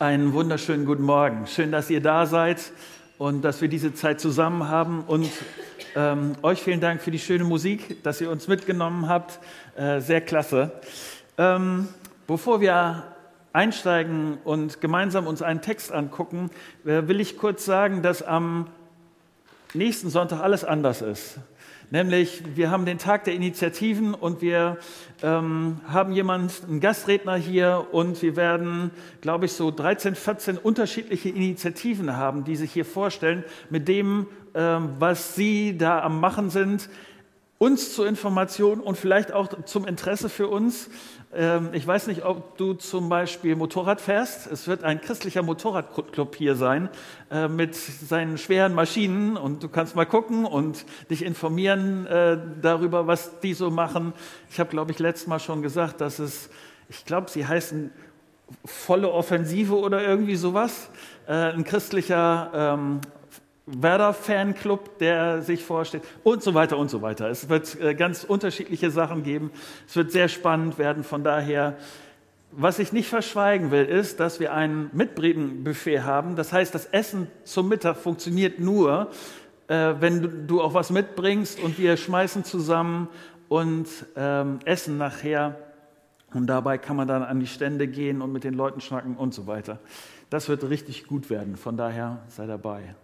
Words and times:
Einen 0.00 0.32
wunderschönen 0.32 0.86
guten 0.86 1.02
Morgen. 1.02 1.48
Schön, 1.48 1.72
dass 1.72 1.90
ihr 1.90 2.00
da 2.00 2.24
seid 2.26 2.70
und 3.18 3.42
dass 3.42 3.60
wir 3.60 3.66
diese 3.66 3.92
Zeit 3.94 4.20
zusammen 4.20 4.68
haben. 4.68 5.02
Und 5.02 5.28
ähm, 5.96 6.36
euch 6.42 6.62
vielen 6.62 6.80
Dank 6.80 7.00
für 7.00 7.10
die 7.10 7.18
schöne 7.18 7.42
Musik, 7.42 8.04
dass 8.04 8.20
ihr 8.20 8.30
uns 8.30 8.46
mitgenommen 8.46 9.08
habt. 9.08 9.40
Äh, 9.74 9.98
sehr 9.98 10.20
klasse. 10.20 10.70
Ähm, 11.36 11.88
bevor 12.28 12.60
wir 12.60 13.12
einsteigen 13.52 14.38
und 14.44 14.80
gemeinsam 14.80 15.26
uns 15.26 15.42
einen 15.42 15.62
Text 15.62 15.90
angucken, 15.90 16.50
äh, 16.84 17.08
will 17.08 17.18
ich 17.18 17.36
kurz 17.36 17.64
sagen, 17.64 18.00
dass 18.00 18.22
am 18.22 18.68
nächsten 19.74 20.10
Sonntag 20.10 20.40
alles 20.42 20.62
anders 20.62 21.02
ist. 21.02 21.40
Nämlich, 21.90 22.42
wir 22.54 22.70
haben 22.70 22.84
den 22.84 22.98
Tag 22.98 23.24
der 23.24 23.32
Initiativen 23.32 24.12
und 24.12 24.42
wir 24.42 24.76
ähm, 25.22 25.80
haben 25.88 26.12
jemanden, 26.12 26.50
einen 26.68 26.80
Gastredner 26.80 27.36
hier 27.36 27.86
und 27.92 28.20
wir 28.20 28.36
werden, 28.36 28.90
glaube 29.22 29.46
ich, 29.46 29.52
so 29.52 29.70
13, 29.70 30.14
14 30.14 30.58
unterschiedliche 30.58 31.30
Initiativen 31.30 32.14
haben, 32.14 32.44
die 32.44 32.56
sich 32.56 32.72
hier 32.72 32.84
vorstellen 32.84 33.42
mit 33.70 33.88
dem, 33.88 34.26
ähm, 34.54 34.90
was 34.98 35.34
Sie 35.34 35.78
da 35.78 36.02
am 36.02 36.20
Machen 36.20 36.50
sind, 36.50 36.90
uns 37.58 37.94
zur 37.94 38.06
Information 38.06 38.80
und 38.80 38.96
vielleicht 38.96 39.32
auch 39.32 39.48
zum 39.64 39.86
Interesse 39.86 40.28
für 40.28 40.48
uns. 40.48 40.88
Ähm, 41.34 41.70
ich 41.72 41.86
weiß 41.86 42.06
nicht, 42.06 42.24
ob 42.24 42.56
du 42.56 42.74
zum 42.74 43.08
Beispiel 43.08 43.56
Motorrad 43.56 44.00
fährst. 44.00 44.46
Es 44.46 44.68
wird 44.68 44.84
ein 44.84 45.00
christlicher 45.00 45.42
Motorradclub 45.42 46.36
hier 46.36 46.54
sein 46.54 46.88
äh, 47.30 47.48
mit 47.48 47.74
seinen 47.74 48.38
schweren 48.38 48.74
Maschinen 48.74 49.36
und 49.36 49.62
du 49.62 49.68
kannst 49.68 49.96
mal 49.96 50.06
gucken 50.06 50.44
und 50.44 50.86
dich 51.10 51.24
informieren 51.24 52.06
äh, 52.06 52.38
darüber, 52.62 53.08
was 53.08 53.40
die 53.40 53.54
so 53.54 53.70
machen. 53.70 54.12
Ich 54.50 54.60
habe, 54.60 54.70
glaube 54.70 54.92
ich, 54.92 55.00
letztes 55.00 55.26
Mal 55.26 55.40
schon 55.40 55.60
gesagt, 55.60 56.00
dass 56.00 56.20
es, 56.20 56.50
ich 56.88 57.04
glaube, 57.04 57.28
sie 57.28 57.44
heißen 57.44 57.90
volle 58.64 59.10
Offensive 59.10 59.76
oder 59.76 60.02
irgendwie 60.02 60.36
sowas. 60.36 60.90
Äh, 61.26 61.32
ein 61.32 61.64
christlicher 61.64 62.50
ähm, 62.54 63.00
Werder-Fanclub, 63.68 64.98
der 64.98 65.42
sich 65.42 65.64
vorstellt 65.64 66.04
und 66.24 66.42
so 66.42 66.54
weiter 66.54 66.78
und 66.78 66.90
so 66.90 67.02
weiter. 67.02 67.28
Es 67.28 67.48
wird 67.48 67.80
äh, 67.80 67.94
ganz 67.94 68.24
unterschiedliche 68.24 68.90
Sachen 68.90 69.22
geben. 69.22 69.50
Es 69.86 69.96
wird 69.96 70.12
sehr 70.12 70.28
spannend 70.28 70.78
werden. 70.78 71.04
Von 71.04 71.24
daher, 71.24 71.76
was 72.50 72.78
ich 72.78 72.92
nicht 72.92 73.08
verschweigen 73.08 73.70
will, 73.70 73.84
ist, 73.84 74.20
dass 74.20 74.40
wir 74.40 74.54
ein 74.54 74.90
Mitbredenbuffet 74.92 76.00
haben. 76.00 76.36
Das 76.36 76.52
heißt, 76.52 76.74
das 76.74 76.86
Essen 76.86 77.28
zum 77.44 77.68
Mittag 77.68 77.96
funktioniert 77.96 78.58
nur, 78.58 79.10
äh, 79.68 79.94
wenn 80.00 80.46
du 80.46 80.62
auch 80.62 80.74
was 80.74 80.90
mitbringst 80.90 81.60
und 81.60 81.78
wir 81.78 81.96
schmeißen 81.96 82.44
zusammen 82.44 83.08
und 83.48 83.88
ähm, 84.16 84.60
essen 84.64 84.98
nachher. 84.98 85.56
Und 86.34 86.46
dabei 86.46 86.78
kann 86.78 86.96
man 86.96 87.08
dann 87.08 87.22
an 87.22 87.40
die 87.40 87.46
Stände 87.46 87.88
gehen 87.88 88.20
und 88.20 88.32
mit 88.32 88.44
den 88.44 88.54
Leuten 88.54 88.80
schnacken 88.80 89.16
und 89.16 89.32
so 89.32 89.46
weiter. 89.46 89.78
Das 90.30 90.48
wird 90.48 90.68
richtig 90.68 91.06
gut 91.06 91.30
werden. 91.30 91.56
Von 91.56 91.76
daher 91.76 92.18
sei 92.28 92.46
dabei. 92.46 92.94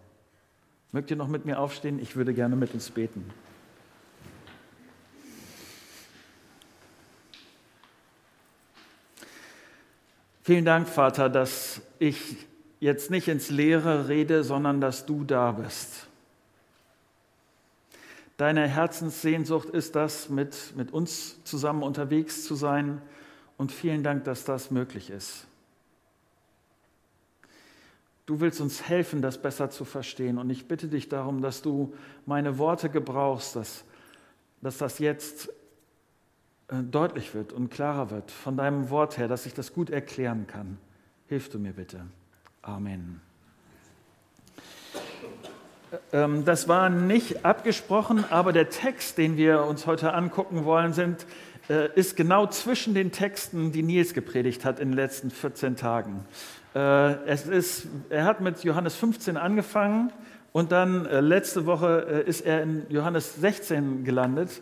Mögt 0.94 1.10
ihr 1.10 1.16
noch 1.16 1.26
mit 1.26 1.44
mir 1.44 1.58
aufstehen? 1.58 1.98
Ich 1.98 2.14
würde 2.14 2.32
gerne 2.32 2.54
mit 2.54 2.72
uns 2.72 2.88
beten. 2.88 3.28
Vielen 10.44 10.64
Dank, 10.64 10.88
Vater, 10.88 11.28
dass 11.28 11.80
ich 11.98 12.36
jetzt 12.78 13.10
nicht 13.10 13.26
ins 13.26 13.50
Leere 13.50 14.06
rede, 14.06 14.44
sondern 14.44 14.80
dass 14.80 15.04
du 15.04 15.24
da 15.24 15.50
bist. 15.50 16.06
Deine 18.36 18.68
Herzenssehnsucht 18.68 19.70
ist 19.70 19.96
das, 19.96 20.28
mit, 20.28 20.76
mit 20.76 20.92
uns 20.92 21.42
zusammen 21.42 21.82
unterwegs 21.82 22.44
zu 22.44 22.54
sein. 22.54 23.02
Und 23.56 23.72
vielen 23.72 24.04
Dank, 24.04 24.22
dass 24.22 24.44
das 24.44 24.70
möglich 24.70 25.10
ist. 25.10 25.48
Du 28.26 28.40
willst 28.40 28.60
uns 28.60 28.88
helfen, 28.88 29.20
das 29.20 29.40
besser 29.40 29.70
zu 29.70 29.84
verstehen. 29.84 30.38
Und 30.38 30.48
ich 30.48 30.66
bitte 30.66 30.88
dich 30.88 31.08
darum, 31.08 31.42
dass 31.42 31.60
du 31.60 31.94
meine 32.24 32.58
Worte 32.58 32.88
gebrauchst, 32.88 33.56
dass, 33.56 33.84
dass 34.62 34.78
das 34.78 34.98
jetzt 34.98 35.50
äh, 36.68 36.82
deutlich 36.82 37.34
wird 37.34 37.52
und 37.52 37.70
klarer 37.70 38.10
wird 38.10 38.30
von 38.30 38.56
deinem 38.56 38.88
Wort 38.88 39.18
her, 39.18 39.28
dass 39.28 39.44
ich 39.44 39.52
das 39.52 39.74
gut 39.74 39.90
erklären 39.90 40.46
kann. 40.46 40.78
Hilf 41.28 41.50
du 41.50 41.58
mir 41.58 41.74
bitte. 41.74 42.00
Amen. 42.62 43.20
Äh, 46.12 46.24
ähm, 46.24 46.46
das 46.46 46.66
war 46.66 46.88
nicht 46.88 47.44
abgesprochen, 47.44 48.24
aber 48.30 48.54
der 48.54 48.70
Text, 48.70 49.18
den 49.18 49.36
wir 49.36 49.64
uns 49.64 49.86
heute 49.86 50.14
angucken 50.14 50.64
wollen, 50.64 50.94
sind, 50.94 51.26
äh, 51.68 51.88
ist 51.94 52.16
genau 52.16 52.46
zwischen 52.46 52.94
den 52.94 53.12
Texten, 53.12 53.72
die 53.72 53.82
Nils 53.82 54.14
gepredigt 54.14 54.64
hat 54.64 54.80
in 54.80 54.88
den 54.88 54.96
letzten 54.96 55.30
14 55.30 55.76
Tagen. 55.76 56.24
Äh, 56.74 57.24
es 57.26 57.46
ist, 57.46 57.86
er 58.10 58.24
hat 58.24 58.40
mit 58.40 58.64
Johannes 58.64 58.96
15 58.96 59.36
angefangen 59.36 60.12
und 60.52 60.72
dann 60.72 61.06
äh, 61.06 61.20
letzte 61.20 61.66
Woche 61.66 62.24
äh, 62.24 62.28
ist 62.28 62.40
er 62.40 62.62
in 62.62 62.86
Johannes 62.88 63.36
16 63.36 64.04
gelandet 64.04 64.60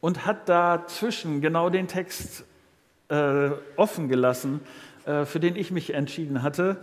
und 0.00 0.26
hat 0.26 0.48
dazwischen 0.48 1.40
genau 1.40 1.70
den 1.70 1.88
Text 1.88 2.44
offen 3.76 4.08
gelassen, 4.08 4.58
für 5.04 5.38
den 5.38 5.54
ich 5.54 5.70
mich 5.70 5.94
entschieden 5.94 6.42
hatte. 6.42 6.78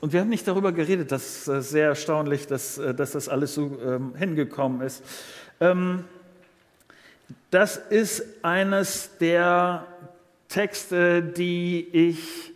Und 0.00 0.12
wir 0.12 0.18
haben 0.18 0.28
nicht 0.28 0.48
darüber 0.48 0.72
geredet. 0.72 1.12
Das 1.12 1.46
ist 1.46 1.70
sehr 1.70 1.86
erstaunlich, 1.86 2.48
dass, 2.48 2.80
dass 2.96 3.12
das 3.12 3.28
alles 3.28 3.54
so 3.54 3.78
ähm, 3.80 4.16
hingekommen 4.16 4.80
ist. 4.80 5.04
Ähm, 5.60 6.06
das 7.52 7.76
ist 7.76 8.24
eines 8.42 9.16
der 9.18 9.86
Texte, 10.48 11.22
die 11.22 11.86
ich 11.92 12.50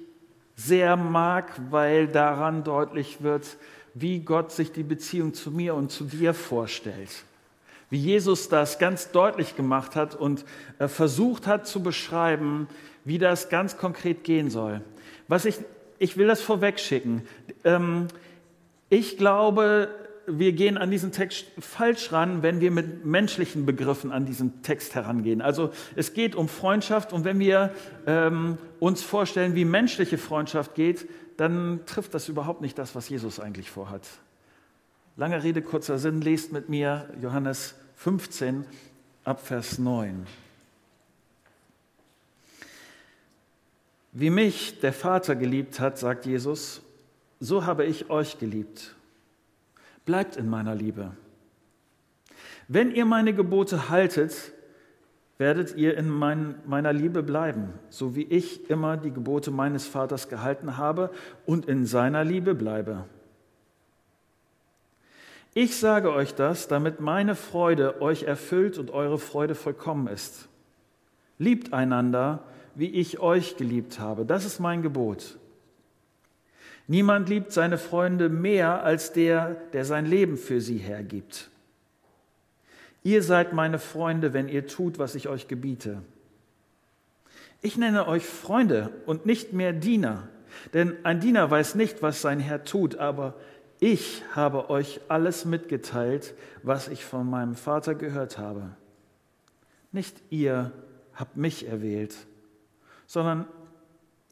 sehr 0.57 0.97
mag, 0.97 1.53
weil 1.71 2.07
daran 2.09 2.65
deutlich 2.65 3.23
wird, 3.23 3.57
wie 3.95 4.21
Gott 4.21 4.53
sich 4.53 4.73
die 4.73 4.83
Beziehung 4.83 5.35
zu 5.35 5.51
mir 5.51 5.75
und 5.75 5.91
zu 5.91 6.05
dir 6.05 6.35
vorstellt. 6.35 7.25
Wie 7.91 7.99
Jesus 7.99 8.49
das 8.49 8.79
ganz 8.79 9.13
deutlich 9.13 9.57
gemacht 9.57 9.95
hat 9.95 10.15
und 10.15 10.45
äh, 10.79 10.89
versucht 10.89 11.47
hat 11.47 11.67
zu 11.67 11.83
beschreiben, 11.83 12.69
wie 13.05 13.19
das 13.19 13.49
ganz 13.49 13.77
konkret 13.77 14.25
gehen 14.25 14.51
soll. 14.51 14.81
Was 15.29 15.45
ich, 15.45 15.59
ich 15.99 16.17
will 16.17 16.27
das 16.27 16.41
vorwegschicken. 16.41 17.23
Ähm, 17.63 18.09
ich 18.89 19.17
glaube, 19.17 19.89
wir 20.27 20.53
gehen 20.53 20.79
an 20.79 20.91
diesen 20.91 21.13
Text 21.13 21.47
falsch 21.59 22.13
ran, 22.13 22.43
wenn 22.43 22.61
wir 22.61 22.71
mit 22.71 23.05
menschlichen 23.05 23.67
Begriffen 23.67 24.13
an 24.13 24.27
diesen 24.27 24.63
Text 24.63 24.95
herangehen. 24.95 25.43
Also 25.43 25.71
es 25.97 26.15
geht 26.15 26.35
um 26.35 26.49
Freundschaft 26.49 27.13
und 27.13 27.25
wenn 27.25 27.39
wir 27.39 27.75
ähm, 28.07 28.59
uns 28.81 29.03
vorstellen, 29.03 29.55
wie 29.55 29.65
menschliche 29.65 30.19
Freundschaft 30.19 30.75
geht, 30.75 31.09
dann 31.37 31.81
trifft 31.87 32.15
das 32.15 32.29
überhaupt 32.29 32.61
nicht 32.61 32.79
das, 32.79 32.95
was 32.95 33.09
Jesus 33.09 33.41
eigentlich 33.41 33.71
vorhat. 33.71 34.07
Lange 35.17 35.43
Rede, 35.43 35.63
kurzer 35.63 35.99
Sinn, 35.99 36.21
lest 36.21 36.53
mit 36.53 36.69
mir 36.69 37.09
Johannes 37.21 37.75
15 37.97 38.65
ab 39.25 39.45
Vers 39.47 39.79
9. 39.79 40.27
Wie 44.13 44.31
mich 44.31 44.81
der 44.81 44.93
Vater 44.93 45.35
geliebt 45.35 45.81
hat, 45.81 45.99
sagt 45.99 46.27
Jesus, 46.27 46.83
so 47.41 47.67
habe 47.67 47.85
ich 47.85 48.11
euch 48.11 48.39
geliebt 48.39 48.95
Bleibt 50.05 50.37
in 50.37 50.49
meiner 50.49 50.75
Liebe. 50.75 51.13
Wenn 52.69 52.93
ihr 52.93 53.05
meine 53.05 53.35
Gebote 53.35 53.89
haltet, 53.89 54.53
werdet 55.39 55.75
ihr 55.77 55.97
in 55.97 56.09
mein, 56.09 56.55
meiner 56.67 56.93
Liebe 56.93 57.23
bleiben, 57.23 57.73
so 57.89 58.15
wie 58.15 58.23
ich 58.23 58.71
immer 58.71 58.97
die 58.97 59.11
Gebote 59.11 59.51
meines 59.51 59.87
Vaters 59.87 60.29
gehalten 60.29 60.77
habe 60.77 61.11
und 61.45 61.67
in 61.67 61.87
seiner 61.87 62.25
Liebe 62.25 62.55
bleibe. 62.55 63.05
Ich 65.55 65.77
sage 65.77 66.13
euch 66.13 66.35
das, 66.35 66.67
damit 66.67 67.01
meine 67.01 67.35
Freude 67.37 68.03
euch 68.03 68.25
erfüllt 68.25 68.79
und 68.79 68.91
eure 68.91 69.19
Freude 69.19 69.55
vollkommen 69.55 70.09
ist. 70.09 70.49
Liebt 71.39 71.73
einander, 71.73 72.43
wie 72.75 72.91
ich 72.91 73.21
euch 73.21 73.57
geliebt 73.57 74.01
habe. 74.01 74.25
Das 74.25 74.45
ist 74.45 74.59
mein 74.59 74.83
Gebot. 74.83 75.39
Niemand 76.87 77.29
liebt 77.29 77.53
seine 77.53 77.79
Freunde 77.79 78.29
mehr 78.29 78.83
als 78.83 79.13
der, 79.13 79.57
der 79.73 79.85
sein 79.85 80.05
Leben 80.05 80.37
für 80.37 80.61
sie 80.61 80.79
hergibt. 80.79 81.49
Ihr 83.03 83.23
seid 83.23 83.53
meine 83.53 83.79
Freunde, 83.79 84.33
wenn 84.33 84.49
ihr 84.49 84.67
tut, 84.67 84.99
was 84.99 85.15
ich 85.15 85.29
euch 85.29 85.49
gebiete. 85.49 86.03
Ich 87.63 87.79
nenne 87.79 88.07
euch 88.07 88.27
Freunde 88.27 88.91
und 89.07 89.25
nicht 89.25 89.53
mehr 89.53 89.73
Diener, 89.73 90.29
denn 90.75 90.95
ein 91.05 91.21
Diener 91.21 91.51
weiß 91.51 91.75
nicht, 91.75 92.03
was 92.03 92.21
sein 92.21 92.41
Herr 92.41 92.65
tut, 92.65 92.97
aber 92.97 93.35
ich 93.81 94.23
habe 94.35 94.71
euch 94.71 95.01
alles 95.09 95.45
mitgeteilt, 95.45 96.35
was 96.63 96.89
ich 96.89 97.05
von 97.05 97.29
meinem 97.29 97.55
Vater 97.55 97.95
gehört 97.95 98.39
habe. 98.39 98.71
Nicht 99.93 100.17
ihr 100.31 100.73
habt 101.15 101.37
mich 101.37 101.67
erwählt, 101.67 102.15
sondern 103.07 103.47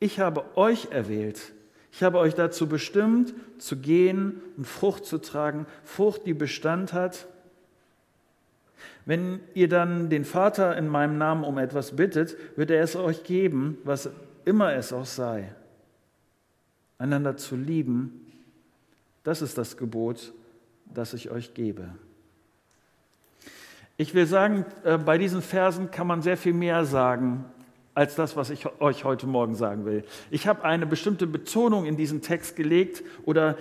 ich 0.01 0.21
habe 0.21 0.45
euch 0.57 0.89
erwählt 0.91 1.53
ich 1.93 2.03
habe 2.03 2.19
euch 2.19 2.35
dazu 2.35 2.67
bestimmt, 2.67 3.35
zu 3.59 3.77
gehen 3.77 4.41
und 4.57 4.67
Frucht 4.67 5.05
zu 5.05 5.19
tragen, 5.19 5.67
Frucht, 5.85 6.27
die 6.27 6.33
Bestand 6.33 6.95
hat. 6.95 7.29
Wenn 9.05 9.41
ihr 9.53 9.69
dann 9.69 10.09
den 10.09 10.25
Vater 10.25 10.77
in 10.77 10.89
meinem 10.89 11.19
Namen 11.19 11.45
um 11.45 11.59
etwas 11.59 11.95
bittet, 11.95 12.37
wird 12.57 12.71
er 12.71 12.83
es 12.83 12.97
euch 12.97 13.25
geben, 13.25 13.77
was 13.85 14.09
immer 14.47 14.73
es 14.75 14.93
auch 14.93 15.05
sei. 15.05 15.55
einander 16.99 17.37
zu 17.37 17.57
lieben, 17.57 18.33
das 19.25 19.43
ist 19.43 19.59
das 19.59 19.77
Gebot, 19.77 20.33
das 20.87 21.15
ich 21.15 21.31
euch 21.31 21.53
gebe. 21.53 21.89
Ich 23.97 24.15
will 24.15 24.27
sagen, 24.27 24.65
äh, 24.85 24.99
bei 24.99 25.19
diesen 25.19 25.43
Versen 25.43 25.91
kann 25.91 26.07
man 26.07 26.23
sehr 26.23 26.37
viel 26.37 26.55
mehr 26.55 26.85
sagen 26.85 27.45
als 27.95 28.15
das, 28.15 28.37
was 28.37 28.51
ich 28.51 28.67
euch 28.81 29.05
heute 29.05 29.27
Morgen 29.27 29.55
sagen 29.55 29.85
will. 29.85 30.05
Ich 30.31 30.47
habe 30.47 30.65
eine 30.65 30.87
bestimmte 30.87 31.27
Betonung 31.27 31.87
in 31.87 31.97
diesen 31.97 32.23
Text 32.23 32.57
gelegt 32.57 33.03
oder 33.25 33.57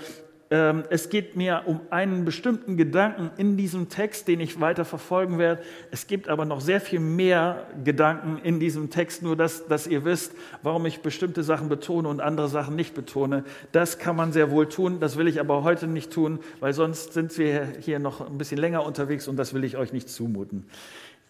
ähm, 0.52 0.84
es 0.90 1.10
geht 1.10 1.38
mir 1.38 1.64
um 1.66 1.80
einen 1.92 2.26
bestimmten 2.26 2.76
Gedanken 2.76 3.32
in 3.38 3.56
diesem 3.56 3.88
Text, 3.88 4.28
den 4.28 4.42
ich 4.42 4.60
weiter 4.60 4.84
verfolgen 4.84 5.40
werde. 5.40 5.64
Es 5.92 6.08
gibt 6.08 6.28
aber 6.28 6.44
noch 6.44 6.60
sehr 6.60 6.82
viel 6.82 7.00
mehr 7.00 7.68
Gedanken 7.86 8.38
in 8.44 8.60
diesem 8.60 8.90
Text, 8.90 9.24
nur 9.24 9.38
dass, 9.38 9.68
dass 9.68 9.88
ihr 9.88 10.04
wisst, 10.04 10.34
warum 10.62 10.86
ich 10.86 11.02
bestimmte 11.02 11.42
Sachen 11.44 11.70
betone 11.70 12.10
und 12.10 12.20
andere 12.20 12.50
Sachen 12.50 12.76
nicht 12.76 12.94
betone. 12.94 13.46
Das 13.72 13.98
kann 13.98 14.18
man 14.18 14.34
sehr 14.34 14.52
wohl 14.52 14.68
tun, 14.68 15.00
das 15.00 15.18
will 15.18 15.28
ich 15.28 15.40
aber 15.40 15.64
heute 15.64 15.88
nicht 15.88 16.12
tun, 16.12 16.40
weil 16.60 16.74
sonst 16.74 17.14
sind 17.14 17.38
wir 17.38 17.66
hier 17.80 18.00
noch 18.00 18.20
ein 18.20 18.38
bisschen 18.38 18.58
länger 18.58 18.86
unterwegs 18.86 19.30
und 19.30 19.38
das 19.38 19.54
will 19.54 19.64
ich 19.64 19.78
euch 19.78 19.94
nicht 19.94 20.10
zumuten. 20.10 20.66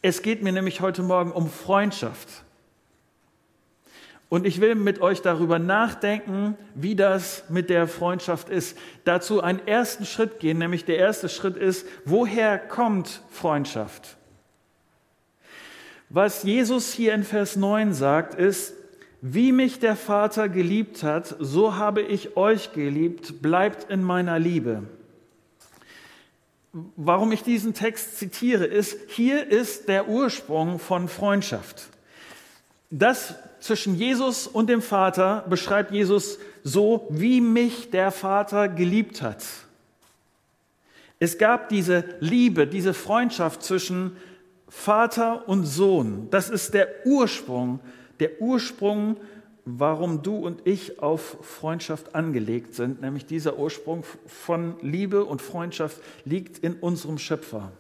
Es 0.02 0.24
geht 0.24 0.42
mir 0.42 0.52
nämlich 0.52 0.82
heute 0.82 1.04
Morgen 1.04 1.32
um 1.32 1.48
Freundschaft. 1.48 2.44
Und 4.32 4.48
ich 4.48 4.62
will 4.62 4.76
mit 4.76 5.02
euch 5.02 5.22
darüber 5.22 5.60
nachdenken, 5.60 6.56
wie 6.74 6.96
das 6.96 7.44
mit 7.50 7.70
der 7.70 7.86
Freundschaft 7.86 8.48
ist. 8.48 8.78
Dazu 9.04 9.42
einen 9.42 9.60
ersten 9.68 10.06
Schritt 10.06 10.40
gehen, 10.40 10.58
nämlich 10.58 10.86
der 10.86 10.96
erste 10.96 11.28
Schritt 11.28 11.58
ist, 11.58 11.86
woher 12.06 12.58
kommt 12.58 13.24
Freundschaft? 13.30 14.16
Was 16.08 16.44
Jesus 16.44 16.94
hier 16.94 17.14
in 17.14 17.26
Vers 17.26 17.58
9 17.58 17.94
sagt, 17.94 18.36
ist, 18.36 18.74
wie 19.20 19.52
mich 19.52 19.80
der 19.80 19.98
Vater 19.98 20.48
geliebt 20.48 21.04
hat, 21.04 21.36
so 21.40 21.76
habe 21.76 22.02
ich 22.02 22.38
euch 22.38 22.72
geliebt, 22.72 23.42
bleibt 23.42 23.92
in 23.92 24.02
meiner 24.02 24.40
Liebe. 24.40 24.84
Warum 26.72 27.34
ich 27.34 27.44
diesen 27.44 27.74
Text 27.74 28.18
zitiere, 28.18 28.64
ist, 28.64 28.98
hier 29.10 29.52
ist 29.52 29.90
der 29.90 30.08
Ursprung 30.08 30.80
von 30.80 31.10
Freundschaft. 31.10 31.90
Das 32.90 33.36
zwischen 33.62 33.96
Jesus 33.96 34.48
und 34.48 34.70
dem 34.70 34.82
Vater 34.82 35.46
beschreibt 35.50 35.92
Jesus 35.92 36.40
so, 36.64 37.08
wie 37.10 37.40
mich 37.40 37.92
der 37.92 38.12
Vater 38.12 38.68
geliebt 38.68 39.22
hat. 39.22 39.44
Es 41.20 41.38
gab 41.38 41.70
diese 41.70 42.04
Liebe, 42.20 42.66
diese 42.66 42.94
Freundschaft 42.94 43.64
zwischen 43.64 44.18
Vater 44.68 45.48
und 45.48 45.66
Sohn. 45.66 46.28
Das 46.32 46.50
ist 46.50 46.74
der 46.74 46.88
Ursprung, 47.06 47.80
der 48.20 48.42
Ursprung, 48.42 49.18
warum 49.66 50.24
du 50.24 50.38
und 50.38 50.66
ich 50.66 51.00
auf 51.00 51.38
Freundschaft 51.42 52.16
angelegt 52.16 52.74
sind. 52.74 53.02
Nämlich 53.02 53.28
dieser 53.28 53.60
Ursprung 53.60 54.04
von 54.26 54.76
Liebe 54.82 55.24
und 55.24 55.42
Freundschaft 55.42 56.02
liegt 56.26 56.58
in 56.58 56.74
unserem 56.76 57.20
Schöpfer. 57.20 57.72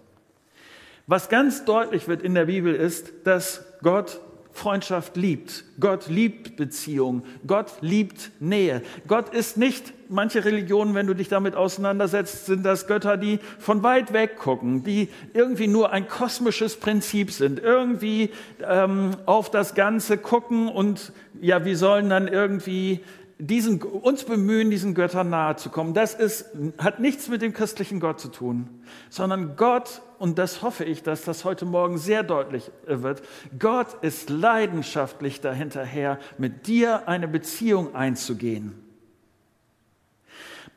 Was 1.07 1.29
ganz 1.29 1.65
deutlich 1.65 2.07
wird 2.07 2.21
in 2.21 2.35
der 2.35 2.45
Bibel 2.45 2.75
ist, 2.75 3.11
dass 3.23 3.65
Gott 3.81 4.21
Freundschaft 4.53 5.15
liebt. 5.17 5.63
Gott 5.79 6.07
liebt 6.07 6.55
Beziehung. 6.57 7.23
Gott 7.47 7.71
liebt 7.81 8.31
Nähe. 8.39 8.81
Gott 9.07 9.33
ist 9.33 9.57
nicht, 9.57 9.93
manche 10.09 10.43
Religionen, 10.43 10.93
wenn 10.93 11.07
du 11.07 11.13
dich 11.13 11.29
damit 11.29 11.55
auseinandersetzt, 11.55 12.45
sind 12.45 12.63
das 12.63 12.85
Götter, 12.87 13.17
die 13.17 13.39
von 13.59 13.81
weit 13.81 14.13
weg 14.13 14.37
gucken, 14.37 14.83
die 14.83 15.09
irgendwie 15.33 15.67
nur 15.67 15.91
ein 15.91 16.07
kosmisches 16.07 16.75
Prinzip 16.75 17.31
sind, 17.31 17.59
irgendwie 17.59 18.29
ähm, 18.67 19.11
auf 19.25 19.49
das 19.49 19.73
Ganze 19.73 20.17
gucken 20.17 20.67
und 20.67 21.13
ja, 21.39 21.65
wir 21.65 21.77
sollen 21.77 22.09
dann 22.09 22.27
irgendwie 22.27 23.01
diesen, 23.41 23.81
uns 23.81 24.23
bemühen, 24.23 24.69
diesen 24.69 24.93
Göttern 24.93 25.31
nahe 25.31 25.55
zu 25.55 25.69
kommen. 25.69 25.95
Das 25.95 26.13
ist, 26.13 26.45
hat 26.77 26.99
nichts 26.99 27.27
mit 27.27 27.41
dem 27.41 27.53
christlichen 27.53 27.99
Gott 27.99 28.19
zu 28.19 28.27
tun, 28.27 28.69
sondern 29.09 29.55
Gott, 29.55 30.01
und 30.19 30.37
das 30.37 30.61
hoffe 30.61 30.83
ich, 30.83 31.01
dass 31.01 31.23
das 31.23 31.43
heute 31.43 31.65
Morgen 31.65 31.97
sehr 31.97 32.21
deutlich 32.21 32.71
wird, 32.85 33.23
Gott 33.57 33.87
ist 34.01 34.29
leidenschaftlich 34.29 35.41
dahinterher, 35.41 36.19
mit 36.37 36.67
dir 36.67 37.07
eine 37.07 37.27
Beziehung 37.27 37.95
einzugehen. 37.95 38.75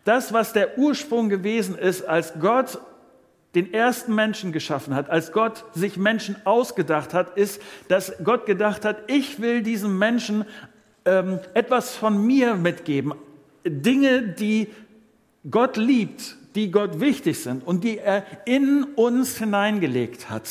Das, 0.05 0.33
was 0.33 0.55
der 0.55 0.79
Ursprung 0.79 1.29
gewesen 1.29 1.77
ist, 1.77 2.03
als 2.07 2.33
Gott 2.41 2.79
den 3.55 3.73
ersten 3.73 4.15
Menschen 4.15 4.53
geschaffen 4.53 4.95
hat, 4.95 5.11
als 5.11 5.33
Gott 5.33 5.65
sich 5.75 5.97
Menschen 5.97 6.37
ausgedacht 6.45 7.15
hat, 7.15 7.37
ist, 7.37 7.61
dass 7.89 8.13
Gott 8.25 8.47
gedacht 8.47 8.85
hat, 8.85 9.03
ich 9.07 9.41
will 9.41 9.63
diesem 9.63 9.99
Menschen 9.99 10.45
ähm, 11.05 11.41
etwas 11.55 11.95
von 11.95 12.25
mir 12.27 12.55
mitgeben. 12.55 13.15
Dinge, 13.65 14.23
die 14.23 14.69
Gott 15.51 15.77
liebt, 15.77 16.37
die 16.55 16.71
Gott 16.71 17.01
wichtig 17.01 17.43
sind 17.43 17.67
und 17.67 17.85
die 17.85 17.99
er 17.99 18.25
in 18.47 18.85
uns 18.97 19.39
hineingelegt 19.39 20.31
hat. 20.31 20.49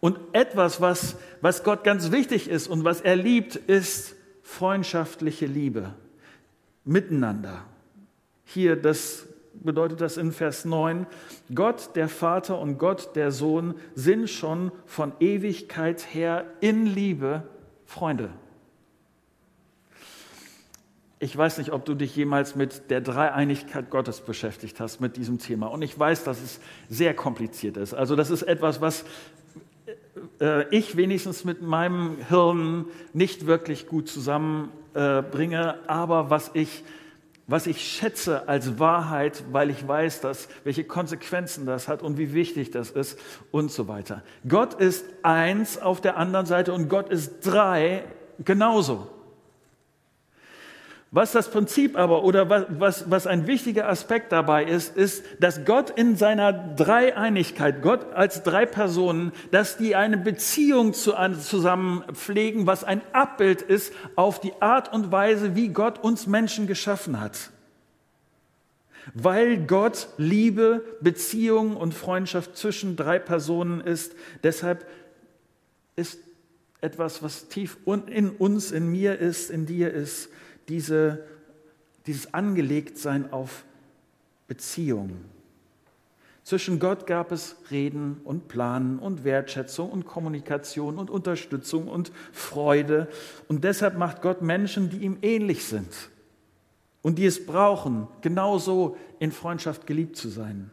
Und 0.00 0.18
etwas, 0.32 0.80
was, 0.80 1.16
was 1.40 1.64
Gott 1.64 1.84
ganz 1.84 2.12
wichtig 2.12 2.48
ist 2.48 2.68
und 2.68 2.84
was 2.84 3.00
er 3.00 3.16
liebt, 3.16 3.56
ist 3.56 4.14
freundschaftliche 4.42 5.46
Liebe 5.46 5.94
miteinander. 6.84 7.64
Hier, 8.44 8.76
das 8.76 9.26
bedeutet 9.52 10.00
das 10.00 10.16
in 10.16 10.32
Vers 10.32 10.64
9, 10.64 11.06
Gott 11.54 11.90
der 11.96 12.08
Vater 12.08 12.58
und 12.58 12.78
Gott 12.78 13.14
der 13.16 13.32
Sohn 13.32 13.74
sind 13.94 14.30
schon 14.30 14.72
von 14.86 15.12
Ewigkeit 15.20 16.14
her 16.14 16.46
in 16.60 16.86
Liebe 16.86 17.42
Freunde. 17.84 18.30
Ich 21.20 21.36
weiß 21.36 21.58
nicht, 21.58 21.72
ob 21.72 21.84
du 21.84 21.94
dich 21.94 22.14
jemals 22.14 22.54
mit 22.54 22.90
der 22.90 23.00
Dreieinigkeit 23.00 23.90
Gottes 23.90 24.20
beschäftigt 24.20 24.78
hast, 24.78 25.00
mit 25.00 25.16
diesem 25.16 25.38
Thema. 25.38 25.66
Und 25.66 25.82
ich 25.82 25.98
weiß, 25.98 26.22
dass 26.22 26.40
es 26.40 26.60
sehr 26.88 27.12
kompliziert 27.12 27.76
ist. 27.76 27.92
Also 27.92 28.14
das 28.14 28.30
ist 28.30 28.42
etwas, 28.42 28.80
was 28.80 29.04
äh, 30.40 30.68
ich 30.74 30.96
wenigstens 30.96 31.44
mit 31.44 31.60
meinem 31.60 32.18
Hirn 32.28 32.86
nicht 33.12 33.46
wirklich 33.46 33.88
gut 33.88 34.08
zusammenbringe, 34.08 35.78
aber 35.88 36.30
was 36.30 36.52
ich, 36.54 36.84
was 37.48 37.66
ich 37.66 37.80
schätze 37.84 38.46
als 38.46 38.78
Wahrheit, 38.78 39.42
weil 39.50 39.70
ich 39.70 39.86
weiß, 39.86 40.20
dass, 40.20 40.48
welche 40.62 40.84
Konsequenzen 40.84 41.66
das 41.66 41.88
hat 41.88 42.02
und 42.02 42.16
wie 42.18 42.32
wichtig 42.32 42.70
das 42.70 42.90
ist 42.90 43.18
und 43.50 43.72
so 43.72 43.88
weiter. 43.88 44.22
Gott 44.46 44.74
ist 44.74 45.04
eins 45.24 45.78
auf 45.78 46.00
der 46.00 46.16
anderen 46.16 46.46
Seite 46.46 46.72
und 46.72 46.88
Gott 46.88 47.08
ist 47.08 47.40
drei 47.40 48.04
genauso. 48.44 49.08
Was 51.10 51.32
das 51.32 51.50
Prinzip 51.50 51.96
aber 51.96 52.22
oder 52.22 52.50
was, 52.50 52.66
was, 52.68 53.10
was 53.10 53.26
ein 53.26 53.46
wichtiger 53.46 53.88
Aspekt 53.88 54.30
dabei 54.30 54.64
ist, 54.64 54.94
ist, 54.94 55.24
dass 55.40 55.64
Gott 55.64 55.88
in 55.88 56.16
seiner 56.16 56.52
Dreieinigkeit, 56.52 57.80
Gott 57.80 58.12
als 58.12 58.42
drei 58.42 58.66
Personen, 58.66 59.32
dass 59.50 59.78
die 59.78 59.96
eine 59.96 60.18
Beziehung 60.18 60.92
zu, 60.92 61.14
zusammen 61.40 62.04
pflegen, 62.12 62.66
was 62.66 62.84
ein 62.84 63.00
Abbild 63.14 63.62
ist 63.62 63.94
auf 64.16 64.38
die 64.38 64.52
Art 64.60 64.92
und 64.92 65.10
Weise, 65.10 65.56
wie 65.56 65.68
Gott 65.68 65.98
uns 65.98 66.26
Menschen 66.26 66.66
geschaffen 66.66 67.18
hat. 67.18 67.50
Weil 69.14 69.56
Gott 69.66 70.08
Liebe, 70.18 70.84
Beziehung 71.00 71.78
und 71.78 71.94
Freundschaft 71.94 72.58
zwischen 72.58 72.96
drei 72.96 73.18
Personen 73.18 73.80
ist, 73.80 74.14
deshalb 74.42 74.86
ist 75.96 76.18
etwas, 76.82 77.22
was 77.22 77.48
tief 77.48 77.78
in 77.86 78.28
uns, 78.28 78.72
in 78.72 78.88
mir 78.88 79.18
ist, 79.18 79.50
in 79.50 79.64
dir 79.64 79.90
ist, 79.90 80.28
diese, 80.68 81.24
dieses 82.06 82.34
Angelegtsein 82.34 83.32
auf 83.32 83.64
Beziehung. 84.46 85.16
Zwischen 86.44 86.78
Gott 86.78 87.06
gab 87.06 87.30
es 87.30 87.56
Reden 87.70 88.20
und 88.24 88.48
Planen 88.48 88.98
und 88.98 89.24
Wertschätzung 89.24 89.90
und 89.90 90.06
Kommunikation 90.06 90.96
und 90.96 91.10
Unterstützung 91.10 91.88
und 91.88 92.10
Freude. 92.32 93.08
Und 93.48 93.64
deshalb 93.64 93.98
macht 93.98 94.22
Gott 94.22 94.40
Menschen, 94.40 94.88
die 94.88 94.98
ihm 94.98 95.18
ähnlich 95.20 95.66
sind 95.66 96.08
und 97.02 97.18
die 97.18 97.26
es 97.26 97.44
brauchen, 97.44 98.08
genauso 98.22 98.96
in 99.18 99.30
Freundschaft 99.30 99.86
geliebt 99.86 100.16
zu 100.16 100.28
sein. 100.28 100.70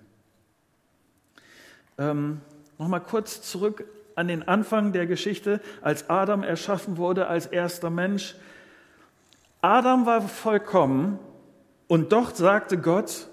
Ähm, 1.97 2.39
Nochmal 2.77 3.01
kurz 3.01 3.41
zurück 3.41 3.85
an 4.15 4.27
den 4.27 4.47
Anfang 4.47 4.91
der 4.91 5.07
Geschichte, 5.07 5.61
als 5.81 6.09
Adam 6.09 6.43
erschaffen 6.43 6.97
wurde 6.97 7.27
als 7.27 7.45
erster 7.45 7.89
Mensch. 7.89 8.35
Adam 9.65 10.05
war 10.05 10.21
vollkommen 10.21 11.17
und 11.87 12.11
doch 12.11 12.35
sagte 12.35 12.77
Gott, 12.77 13.29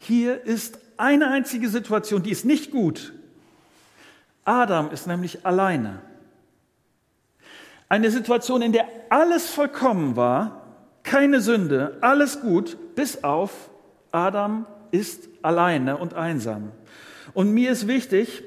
hier 0.00 0.44
ist 0.44 0.80
eine 0.96 1.28
einzige 1.28 1.68
Situation, 1.68 2.24
die 2.24 2.32
ist 2.32 2.44
nicht 2.44 2.72
gut. 2.72 3.12
Adam 4.44 4.90
ist 4.90 5.06
nämlich 5.06 5.46
alleine. 5.46 6.02
Eine 7.88 8.10
Situation, 8.10 8.62
in 8.62 8.72
der 8.72 8.88
alles 9.10 9.48
vollkommen 9.48 10.16
war, 10.16 10.66
keine 11.04 11.40
Sünde, 11.40 11.98
alles 12.00 12.40
gut, 12.40 12.76
bis 12.96 13.22
auf 13.22 13.70
Adam 14.10 14.66
ist 14.90 15.28
alleine 15.42 15.98
und 15.98 16.14
einsam. 16.14 16.72
Und 17.32 17.52
mir 17.52 17.70
ist 17.70 17.86
wichtig, 17.86 18.42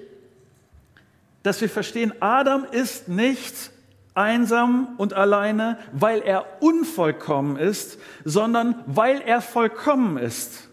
dass 1.42 1.62
wir 1.62 1.70
verstehen, 1.70 2.12
Adam 2.20 2.66
ist 2.70 3.08
nicht 3.08 3.72
einsam 4.14 4.96
und 4.98 5.14
alleine, 5.14 5.78
weil 5.94 6.22
er 6.22 6.46
unvollkommen 6.62 7.58
ist, 7.58 8.00
sondern 8.26 8.76
weil 8.86 9.22
er 9.22 9.42
vollkommen 9.42 10.18
ist. 10.18 10.70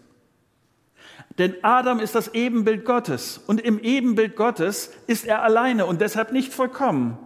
Denn 1.37 1.55
Adam 1.61 1.99
ist 1.99 2.15
das 2.15 2.33
Ebenbild 2.33 2.83
Gottes 2.83 3.39
und 3.47 3.61
im 3.61 3.79
Ebenbild 3.79 4.35
Gottes 4.35 4.91
ist 5.07 5.25
er 5.25 5.41
alleine 5.41 5.85
und 5.85 6.01
deshalb 6.01 6.33
nicht 6.33 6.53
vollkommen, 6.53 7.17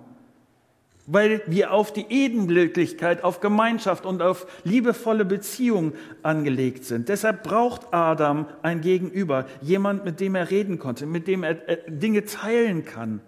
weil 1.07 1.41
wir 1.47 1.71
auf 1.71 1.91
die 1.91 2.05
Ebenbildlichkeit, 2.09 3.23
auf 3.23 3.39
Gemeinschaft 3.39 4.05
und 4.05 4.21
auf 4.21 4.45
liebevolle 4.63 5.25
Beziehung 5.25 5.93
angelegt 6.21 6.85
sind. 6.85 7.09
Deshalb 7.09 7.41
braucht 7.41 7.91
Adam 7.91 8.45
ein 8.61 8.81
Gegenüber, 8.81 9.47
jemand, 9.61 10.05
mit 10.05 10.19
dem 10.19 10.35
er 10.35 10.51
reden 10.51 10.77
konnte, 10.77 11.07
mit 11.07 11.27
dem 11.27 11.41
er 11.41 11.55
Dinge 11.87 12.23
teilen 12.23 12.85
kann. 12.85 13.19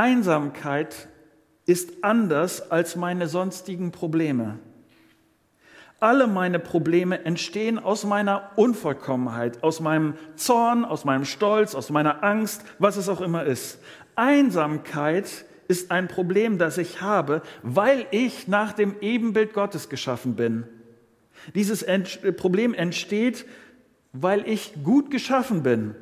Einsamkeit 0.00 1.08
ist 1.66 2.02
anders 2.02 2.70
als 2.70 2.96
meine 2.96 3.28
sonstigen 3.28 3.92
Probleme. 3.92 4.58
Alle 6.00 6.26
meine 6.26 6.58
Probleme 6.58 7.26
entstehen 7.26 7.78
aus 7.78 8.04
meiner 8.04 8.52
Unvollkommenheit, 8.56 9.62
aus 9.62 9.80
meinem 9.80 10.14
Zorn, 10.36 10.86
aus 10.86 11.04
meinem 11.04 11.26
Stolz, 11.26 11.74
aus 11.74 11.90
meiner 11.90 12.24
Angst, 12.24 12.64
was 12.78 12.96
es 12.96 13.10
auch 13.10 13.20
immer 13.20 13.44
ist. 13.44 13.78
Einsamkeit 14.14 15.44
ist 15.68 15.90
ein 15.90 16.08
Problem, 16.08 16.56
das 16.56 16.78
ich 16.78 17.02
habe, 17.02 17.42
weil 17.62 18.06
ich 18.10 18.48
nach 18.48 18.72
dem 18.72 18.94
Ebenbild 19.02 19.52
Gottes 19.52 19.90
geschaffen 19.90 20.34
bin. 20.34 20.64
Dieses 21.54 21.84
Problem 22.38 22.72
entsteht, 22.72 23.44
weil 24.14 24.48
ich 24.48 24.82
gut 24.82 25.10
geschaffen 25.10 25.62
bin. 25.62 25.94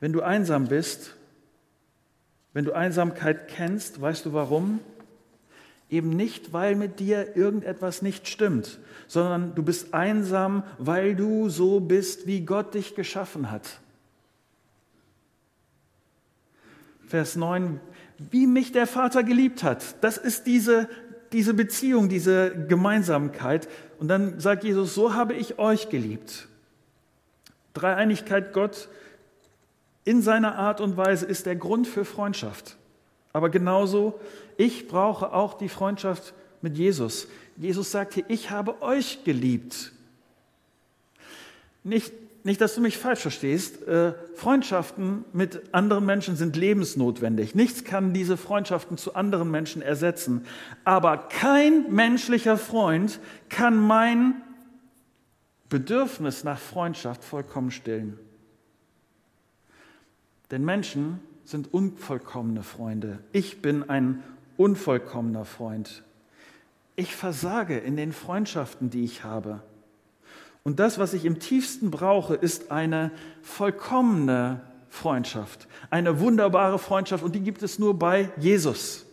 Wenn 0.00 0.12
du 0.12 0.22
einsam 0.22 0.68
bist, 0.68 1.14
wenn 2.52 2.64
du 2.64 2.72
Einsamkeit 2.72 3.48
kennst, 3.48 4.00
weißt 4.00 4.26
du 4.26 4.32
warum? 4.32 4.80
Eben 5.88 6.10
nicht, 6.10 6.52
weil 6.52 6.74
mit 6.74 7.00
dir 7.00 7.36
irgendetwas 7.36 8.02
nicht 8.02 8.28
stimmt, 8.28 8.78
sondern 9.06 9.54
du 9.54 9.62
bist 9.62 9.94
einsam, 9.94 10.64
weil 10.78 11.14
du 11.14 11.48
so 11.48 11.80
bist, 11.80 12.26
wie 12.26 12.44
Gott 12.44 12.74
dich 12.74 12.94
geschaffen 12.94 13.50
hat. 13.50 13.80
Vers 17.06 17.36
9, 17.36 17.78
wie 18.30 18.46
mich 18.46 18.72
der 18.72 18.86
Vater 18.86 19.22
geliebt 19.22 19.62
hat. 19.62 20.02
Das 20.02 20.16
ist 20.16 20.46
diese, 20.46 20.88
diese 21.32 21.54
Beziehung, 21.54 22.08
diese 22.08 22.66
Gemeinsamkeit. 22.66 23.68
Und 23.98 24.08
dann 24.08 24.40
sagt 24.40 24.64
Jesus, 24.64 24.94
so 24.94 25.14
habe 25.14 25.34
ich 25.34 25.58
euch 25.58 25.88
geliebt. 25.88 26.48
Dreieinigkeit 27.74 28.52
Gott 28.52 28.88
in 30.06 30.22
seiner 30.22 30.56
Art 30.56 30.80
und 30.80 30.96
Weise 30.96 31.26
ist 31.26 31.46
der 31.46 31.56
Grund 31.56 31.86
für 31.86 32.04
Freundschaft. 32.04 32.76
Aber 33.32 33.50
genauso, 33.50 34.18
ich 34.56 34.88
brauche 34.88 35.32
auch 35.32 35.54
die 35.54 35.68
Freundschaft 35.68 36.32
mit 36.62 36.78
Jesus. 36.78 37.26
Jesus 37.56 37.90
sagt 37.90 38.14
hier, 38.14 38.24
ich 38.28 38.50
habe 38.50 38.80
euch 38.82 39.24
geliebt. 39.24 39.92
Nicht, 41.82 42.12
nicht 42.44 42.60
dass 42.60 42.76
du 42.76 42.80
mich 42.80 42.96
falsch 42.98 43.20
verstehst. 43.20 43.82
Äh, 43.88 44.14
Freundschaften 44.36 45.24
mit 45.32 45.74
anderen 45.74 46.06
Menschen 46.06 46.36
sind 46.36 46.54
lebensnotwendig. 46.54 47.56
Nichts 47.56 47.82
kann 47.82 48.14
diese 48.14 48.36
Freundschaften 48.36 48.98
zu 48.98 49.16
anderen 49.16 49.50
Menschen 49.50 49.82
ersetzen. 49.82 50.46
Aber 50.84 51.16
kein 51.16 51.92
menschlicher 51.92 52.58
Freund 52.58 53.18
kann 53.48 53.76
mein 53.76 54.40
Bedürfnis 55.68 56.44
nach 56.44 56.60
Freundschaft 56.60 57.24
vollkommen 57.24 57.72
stillen. 57.72 58.20
Denn 60.50 60.64
Menschen 60.64 61.20
sind 61.44 61.72
unvollkommene 61.72 62.62
Freunde. 62.62 63.18
Ich 63.32 63.62
bin 63.62 63.88
ein 63.88 64.22
unvollkommener 64.56 65.44
Freund. 65.44 66.02
Ich 66.96 67.14
versage 67.14 67.78
in 67.78 67.96
den 67.96 68.12
Freundschaften, 68.12 68.90
die 68.90 69.04
ich 69.04 69.24
habe. 69.24 69.60
Und 70.64 70.80
das, 70.80 70.98
was 70.98 71.14
ich 71.14 71.24
im 71.24 71.38
tiefsten 71.38 71.90
brauche, 71.90 72.34
ist 72.34 72.70
eine 72.72 73.12
vollkommene 73.42 74.62
Freundschaft, 74.88 75.68
eine 75.90 76.20
wunderbare 76.20 76.78
Freundschaft 76.78 77.22
und 77.22 77.34
die 77.34 77.40
gibt 77.40 77.62
es 77.62 77.78
nur 77.78 77.98
bei 77.98 78.30
Jesus. 78.38 79.06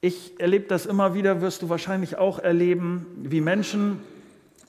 Ich 0.00 0.38
erlebe 0.38 0.66
das 0.66 0.84
immer 0.84 1.14
wieder, 1.14 1.40
wirst 1.40 1.62
du 1.62 1.70
wahrscheinlich 1.70 2.16
auch 2.18 2.38
erleben, 2.38 3.06
wie 3.22 3.40
Menschen 3.40 4.00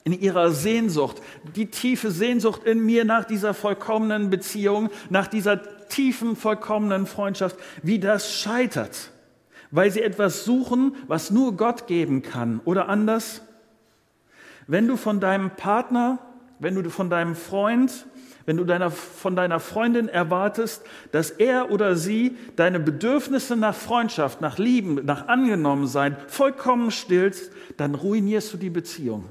in 0.05 0.13
ihrer 0.13 0.51
Sehnsucht, 0.51 1.19
die 1.55 1.65
tiefe 1.65 2.12
Sehnsucht 2.12 2.63
in 2.63 2.85
mir 2.85 3.05
nach 3.05 3.25
dieser 3.25 3.55
vollkommenen 3.55 4.29
Beziehung, 4.29 4.89
nach 5.09 5.27
dieser 5.27 5.88
tiefen, 5.88 6.35
vollkommenen 6.35 7.07
Freundschaft, 7.07 7.57
wie 7.81 7.97
das 7.97 8.31
scheitert, 8.31 9.09
weil 9.71 9.89
sie 9.89 10.03
etwas 10.03 10.45
suchen, 10.45 10.95
was 11.07 11.31
nur 11.31 11.57
Gott 11.57 11.88
geben 11.88 12.21
kann. 12.21 12.62
Oder 12.65 12.88
anders, 12.88 13.41
wenn 14.67 14.88
du 14.88 14.95
von 14.95 15.19
deinem 15.19 15.50
Partner, 15.55 16.19
wenn 16.59 16.75
du 16.75 16.88
von 16.91 17.09
deinem 17.09 17.35
Freund, 17.35 18.05
wenn 18.45 18.57
du 18.57 18.63
deiner, 18.63 18.91
von 18.91 19.35
deiner 19.35 19.59
Freundin 19.59 20.07
erwartest, 20.07 20.83
dass 21.13 21.31
er 21.31 21.71
oder 21.71 21.95
sie 21.95 22.38
deine 22.55 22.79
Bedürfnisse 22.79 23.55
nach 23.55 23.74
Freundschaft, 23.74 24.39
nach 24.39 24.59
Lieben, 24.59 25.03
nach 25.03 25.27
Angenommensein 25.27 26.15
vollkommen 26.27 26.91
stillt, 26.91 27.50
dann 27.77 27.95
ruinierst 27.95 28.53
du 28.53 28.57
die 28.57 28.69
Beziehung. 28.69 29.25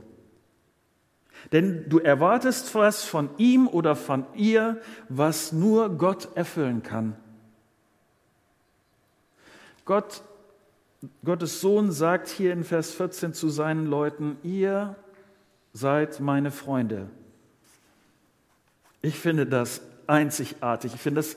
Denn 1.55 1.89
du 1.89 2.01
erwartest 2.01 2.75
was 2.75 3.05
von 3.05 3.31
ihm 3.39 3.69
oder 3.69 3.95
von 3.95 4.27
ihr, 4.35 4.81
was 5.09 5.53
nur 5.53 5.89
Gott 5.89 6.29
erfüllen 6.35 6.83
kann. 6.83 7.15
Gott, 9.85 10.23
Gottes 11.25 11.61
Sohn 11.61 11.93
sagt 11.93 12.27
hier 12.27 12.53
in 12.53 12.65
Vers 12.65 12.91
14 12.91 13.35
zu 13.35 13.51
seinen 13.51 13.87
Leuten, 13.87 14.37
ihr 14.43 14.97
seid 15.73 16.19
meine 16.19 16.51
Freunde. 16.51 17.09
Ich 19.01 19.21
finde 19.21 19.47
das 19.47 19.81
einzigartig. 20.09 20.93
Ich 20.97 21.01
finde 21.01 21.21
das 21.21 21.37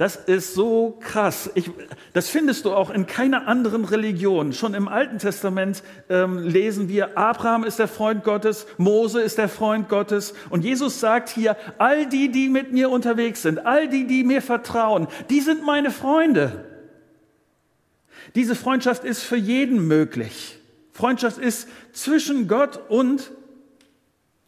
das 0.00 0.16
ist 0.16 0.54
so 0.54 0.96
krass. 0.98 1.50
Ich, 1.56 1.70
das 2.14 2.30
findest 2.30 2.64
du 2.64 2.72
auch 2.72 2.88
in 2.88 3.06
keiner 3.06 3.46
anderen 3.46 3.84
Religion. 3.84 4.54
Schon 4.54 4.72
im 4.72 4.88
Alten 4.88 5.18
Testament 5.18 5.82
ähm, 6.08 6.38
lesen 6.38 6.88
wir, 6.88 7.18
Abraham 7.18 7.64
ist 7.64 7.78
der 7.78 7.86
Freund 7.86 8.24
Gottes, 8.24 8.66
Mose 8.78 9.20
ist 9.20 9.36
der 9.36 9.50
Freund 9.50 9.90
Gottes. 9.90 10.32
Und 10.48 10.64
Jesus 10.64 11.00
sagt 11.00 11.28
hier, 11.28 11.54
all 11.76 12.06
die, 12.06 12.30
die 12.30 12.48
mit 12.48 12.72
mir 12.72 12.88
unterwegs 12.88 13.42
sind, 13.42 13.66
all 13.66 13.90
die, 13.90 14.06
die 14.06 14.24
mir 14.24 14.40
vertrauen, 14.40 15.06
die 15.28 15.42
sind 15.42 15.66
meine 15.66 15.90
Freunde. 15.90 16.64
Diese 18.34 18.54
Freundschaft 18.54 19.04
ist 19.04 19.22
für 19.22 19.36
jeden 19.36 19.86
möglich. 19.86 20.58
Freundschaft 20.92 21.36
ist 21.36 21.68
zwischen 21.92 22.48
Gott 22.48 22.80
und 22.88 23.32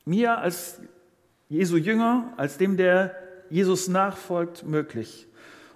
mir 0.06 0.38
als 0.38 0.80
Jesu 1.50 1.76
Jünger, 1.76 2.32
als 2.38 2.56
dem, 2.56 2.78
der 2.78 3.14
Jesus 3.50 3.88
nachfolgt, 3.88 4.64
möglich. 4.64 5.26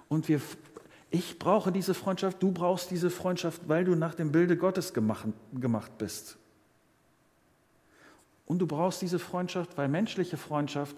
Und 0.09 0.27
wir, 0.27 0.41
ich 1.09 1.39
brauche 1.39 1.71
diese 1.71 1.93
Freundschaft, 1.93 2.41
du 2.41 2.51
brauchst 2.51 2.91
diese 2.91 3.09
Freundschaft, 3.09 3.67
weil 3.67 3.85
du 3.85 3.95
nach 3.95 4.15
dem 4.15 4.31
Bilde 4.31 4.57
Gottes 4.57 4.93
gemacht, 4.93 5.27
gemacht 5.53 5.97
bist. 5.97 6.37
Und 8.45 8.59
du 8.59 8.67
brauchst 8.67 9.01
diese 9.01 9.19
Freundschaft, 9.19 9.77
weil 9.77 9.89
menschliche 9.89 10.37
Freundschaft 10.37 10.95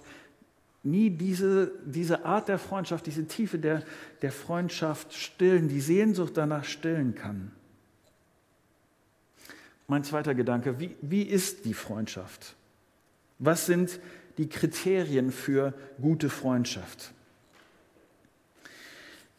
nie 0.83 1.09
diese, 1.09 1.71
diese 1.85 2.25
Art 2.25 2.47
der 2.47 2.59
Freundschaft, 2.59 3.05
diese 3.07 3.27
Tiefe 3.27 3.59
der, 3.59 3.83
der 4.21 4.31
Freundschaft 4.31 5.13
stillen, 5.13 5.67
die 5.67 5.81
Sehnsucht 5.81 6.37
danach 6.37 6.63
stillen 6.63 7.15
kann. 7.15 7.51
Mein 9.87 10.03
zweiter 10.03 10.35
Gedanke, 10.35 10.79
wie, 10.79 10.95
wie 11.01 11.23
ist 11.23 11.65
die 11.65 11.73
Freundschaft? 11.73 12.55
Was 13.39 13.65
sind 13.65 13.99
die 14.37 14.47
Kriterien 14.47 15.31
für 15.31 15.73
gute 15.99 16.29
Freundschaft? 16.29 17.13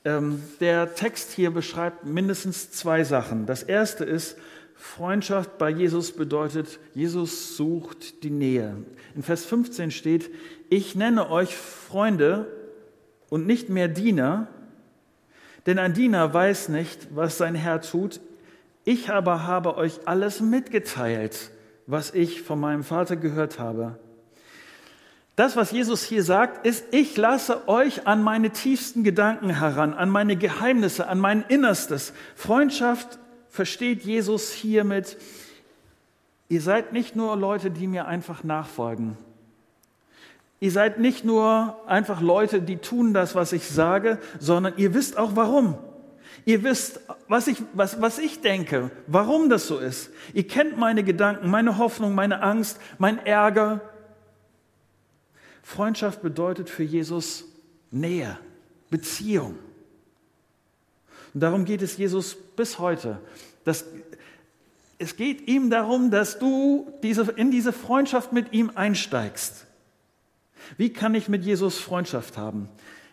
Ähm, 0.04 0.42
der 0.60 0.94
Text 0.94 1.32
hier 1.32 1.50
beschreibt 1.50 2.06
mindestens 2.06 2.70
zwei 2.70 3.04
Sachen. 3.04 3.46
Das 3.46 3.62
erste 3.62 4.04
ist, 4.04 4.36
Freundschaft 4.74 5.58
bei 5.58 5.68
Jesus 5.68 6.12
bedeutet, 6.12 6.78
Jesus 6.94 7.56
sucht 7.56 8.22
die 8.22 8.30
Nähe. 8.30 8.76
In 9.14 9.22
Vers 9.22 9.44
15 9.44 9.90
steht, 9.90 10.30
ich 10.70 10.94
nenne 10.94 11.30
euch 11.30 11.54
Freunde 11.54 12.46
und 13.28 13.46
nicht 13.46 13.68
mehr 13.68 13.88
Diener, 13.88 14.48
denn 15.66 15.78
ein 15.78 15.92
Diener 15.92 16.32
weiß 16.32 16.70
nicht, 16.70 17.08
was 17.14 17.36
sein 17.36 17.54
Herr 17.54 17.82
tut. 17.82 18.20
Ich 18.84 19.10
aber 19.10 19.46
habe 19.46 19.76
euch 19.76 20.00
alles 20.06 20.40
mitgeteilt, 20.40 21.50
was 21.86 22.14
ich 22.14 22.40
von 22.40 22.58
meinem 22.58 22.82
Vater 22.82 23.16
gehört 23.16 23.58
habe. 23.58 23.98
Das, 25.40 25.56
was 25.56 25.70
Jesus 25.70 26.02
hier 26.02 26.22
sagt, 26.22 26.66
ist, 26.66 26.84
ich 26.90 27.16
lasse 27.16 27.66
euch 27.66 28.06
an 28.06 28.22
meine 28.22 28.50
tiefsten 28.50 29.04
Gedanken 29.04 29.48
heran, 29.48 29.94
an 29.94 30.10
meine 30.10 30.36
Geheimnisse, 30.36 31.08
an 31.08 31.18
mein 31.18 31.46
Innerstes. 31.48 32.12
Freundschaft 32.36 33.18
versteht 33.48 34.02
Jesus 34.02 34.52
hiermit. 34.52 35.16
Ihr 36.50 36.60
seid 36.60 36.92
nicht 36.92 37.16
nur 37.16 37.38
Leute, 37.38 37.70
die 37.70 37.86
mir 37.86 38.06
einfach 38.06 38.44
nachfolgen. 38.44 39.16
Ihr 40.60 40.72
seid 40.72 40.98
nicht 40.98 41.24
nur 41.24 41.80
einfach 41.86 42.20
Leute, 42.20 42.60
die 42.60 42.76
tun 42.76 43.14
das, 43.14 43.34
was 43.34 43.54
ich 43.54 43.66
sage, 43.66 44.18
sondern 44.40 44.74
ihr 44.76 44.92
wisst 44.92 45.16
auch 45.16 45.36
warum. 45.36 45.78
Ihr 46.44 46.64
wisst, 46.64 47.00
was 47.28 47.46
ich, 47.46 47.62
was, 47.72 48.02
was 48.02 48.18
ich 48.18 48.42
denke, 48.42 48.90
warum 49.06 49.48
das 49.48 49.66
so 49.66 49.78
ist. 49.78 50.10
Ihr 50.34 50.46
kennt 50.46 50.76
meine 50.76 51.02
Gedanken, 51.02 51.48
meine 51.48 51.78
Hoffnung, 51.78 52.14
meine 52.14 52.42
Angst, 52.42 52.78
mein 52.98 53.24
Ärger. 53.24 53.80
Freundschaft 55.70 56.20
bedeutet 56.20 56.68
für 56.68 56.82
Jesus 56.82 57.44
Nähe, 57.92 58.36
Beziehung. 58.90 59.56
Und 61.32 61.40
darum 61.40 61.64
geht 61.64 61.80
es 61.80 61.96
Jesus 61.96 62.34
bis 62.34 62.80
heute. 62.80 63.20
Das, 63.64 63.84
es 64.98 65.16
geht 65.16 65.46
ihm 65.46 65.70
darum, 65.70 66.10
dass 66.10 66.40
du 66.40 66.92
diese, 67.04 67.22
in 67.30 67.52
diese 67.52 67.72
Freundschaft 67.72 68.32
mit 68.32 68.52
ihm 68.52 68.72
einsteigst. 68.74 69.66
Wie 70.76 70.92
kann 70.92 71.14
ich 71.14 71.28
mit 71.28 71.44
Jesus 71.44 71.78
Freundschaft 71.78 72.36
haben? 72.36 72.68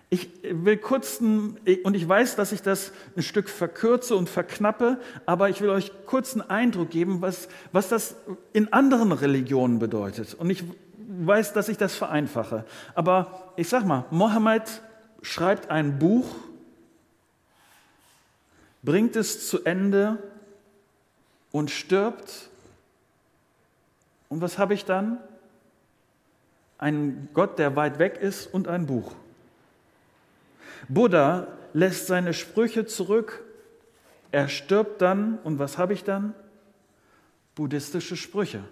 Ich 0.10 0.30
will 0.42 0.78
kurz, 0.78 1.20
und 1.20 1.94
ich 1.94 2.08
weiß, 2.08 2.38
dass 2.38 2.54
ich 2.54 2.64
das 2.64 2.92
ein 3.16 3.22
Stück 3.22 3.50
verkürze 3.50 4.16
und 4.16 4.30
verknappe, 4.30 5.00
aber 5.28 5.50
ich 5.50 5.62
will 5.62 5.70
euch 5.70 5.92
kurz 6.08 6.34
einen 6.34 6.50
Eindruck 6.50 6.90
geben, 6.90 7.22
was, 7.22 7.50
was 7.72 7.90
das 7.90 8.16
in 8.54 8.74
anderen 8.74 9.12
Religionen 9.12 9.78
bedeutet. 9.78 10.34
Und 10.34 10.50
ich 10.50 10.64
weiß, 11.26 11.54
dass 11.54 11.70
ich 11.70 11.78
das 11.78 11.96
vereinfache. 11.96 12.66
Aber 12.96 13.52
ich 13.56 13.70
sag 13.70 13.86
mal, 13.86 14.06
Mohammed 14.12 14.82
schreibt 15.22 15.70
ein 15.70 16.00
Buch, 16.00 16.28
bringt 18.84 19.16
es 19.16 19.48
zu 19.48 19.64
Ende 19.64 20.22
und 21.52 21.72
stirbt. 21.72 22.50
Und 24.30 24.42
was 24.42 24.58
habe 24.58 24.74
ich 24.74 24.86
dann? 24.86 25.18
Ein 26.78 27.30
Gott, 27.34 27.58
der 27.58 27.76
weit 27.76 27.98
weg 27.98 28.18
ist 28.18 28.54
und 28.54 28.68
ein 28.68 28.86
Buch. 28.86 29.14
Buddha 30.88 31.48
lässt 31.74 32.08
seine 32.08 32.34
Sprüche 32.34 32.86
zurück, 32.86 33.44
er 34.32 34.48
stirbt 34.48 35.02
dann 35.02 35.40
und 35.44 35.58
was 35.60 35.78
habe 35.78 35.94
ich 35.94 36.04
dann? 36.04 36.34
Buddhistische 37.56 38.16
Sprüche. 38.16 38.64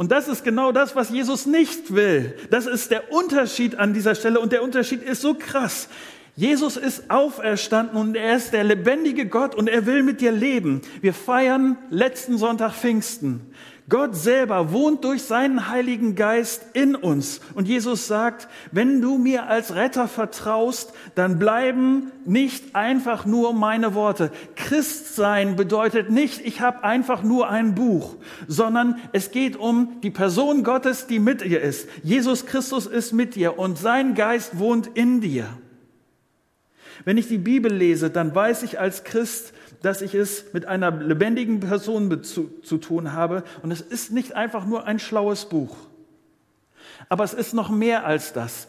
Und 0.00 0.10
das 0.10 0.28
ist 0.28 0.44
genau 0.44 0.72
das, 0.72 0.96
was 0.96 1.10
Jesus 1.10 1.44
nicht 1.44 1.94
will. 1.94 2.34
Das 2.48 2.64
ist 2.64 2.90
der 2.90 3.12
Unterschied 3.12 3.74
an 3.74 3.92
dieser 3.92 4.14
Stelle 4.14 4.40
und 4.40 4.50
der 4.50 4.62
Unterschied 4.62 5.02
ist 5.02 5.20
so 5.20 5.34
krass. 5.34 5.90
Jesus 6.34 6.78
ist 6.78 7.10
auferstanden 7.10 7.98
und 7.98 8.14
er 8.14 8.36
ist 8.36 8.54
der 8.54 8.64
lebendige 8.64 9.26
Gott 9.26 9.54
und 9.54 9.68
er 9.68 9.84
will 9.84 10.02
mit 10.02 10.22
dir 10.22 10.32
leben. 10.32 10.80
Wir 11.02 11.12
feiern 11.12 11.76
letzten 11.90 12.38
Sonntag 12.38 12.72
Pfingsten. 12.72 13.52
Gott 13.90 14.16
selber 14.16 14.72
wohnt 14.72 15.04
durch 15.04 15.24
seinen 15.24 15.68
Heiligen 15.68 16.14
Geist 16.14 16.64
in 16.72 16.94
uns. 16.94 17.40
Und 17.54 17.68
Jesus 17.68 18.06
sagt, 18.06 18.48
wenn 18.72 19.02
du 19.02 19.18
mir 19.18 19.48
als 19.48 19.74
Retter 19.74 20.08
vertraust, 20.08 20.94
dann 21.16 21.38
bleiben 21.38 22.10
nicht 22.24 22.76
einfach 22.76 23.26
nur 23.26 23.52
meine 23.52 23.94
Worte. 23.94 24.30
Christsein 24.54 25.56
bedeutet 25.56 26.08
nicht, 26.08 26.40
ich 26.46 26.60
habe 26.60 26.84
einfach 26.84 27.22
nur 27.22 27.50
ein 27.50 27.74
Buch, 27.74 28.14
sondern 28.46 28.96
es 29.12 29.32
geht 29.32 29.56
um 29.56 30.00
die 30.02 30.10
Person 30.10 30.62
Gottes, 30.62 31.08
die 31.08 31.18
mit 31.18 31.42
dir 31.42 31.60
ist. 31.60 31.88
Jesus 32.04 32.46
Christus 32.46 32.86
ist 32.86 33.12
mit 33.12 33.34
dir 33.34 33.58
und 33.58 33.76
sein 33.76 34.14
Geist 34.14 34.58
wohnt 34.58 34.86
in 34.94 35.20
dir. 35.20 35.48
Wenn 37.04 37.18
ich 37.18 37.28
die 37.28 37.38
Bibel 37.38 37.72
lese, 37.72 38.10
dann 38.10 38.34
weiß 38.34 38.62
ich 38.62 38.78
als 38.78 39.04
Christ, 39.04 39.52
dass 39.82 40.02
ich 40.02 40.14
es 40.14 40.52
mit 40.52 40.66
einer 40.66 40.90
lebendigen 40.90 41.60
Person 41.60 42.22
zu, 42.22 42.50
zu 42.62 42.78
tun 42.78 43.12
habe. 43.12 43.44
Und 43.62 43.70
es 43.70 43.80
ist 43.80 44.12
nicht 44.12 44.34
einfach 44.34 44.66
nur 44.66 44.84
ein 44.84 44.98
schlaues 44.98 45.46
Buch. 45.46 45.76
Aber 47.08 47.24
es 47.24 47.34
ist 47.34 47.54
noch 47.54 47.70
mehr 47.70 48.04
als 48.04 48.32
das. 48.32 48.68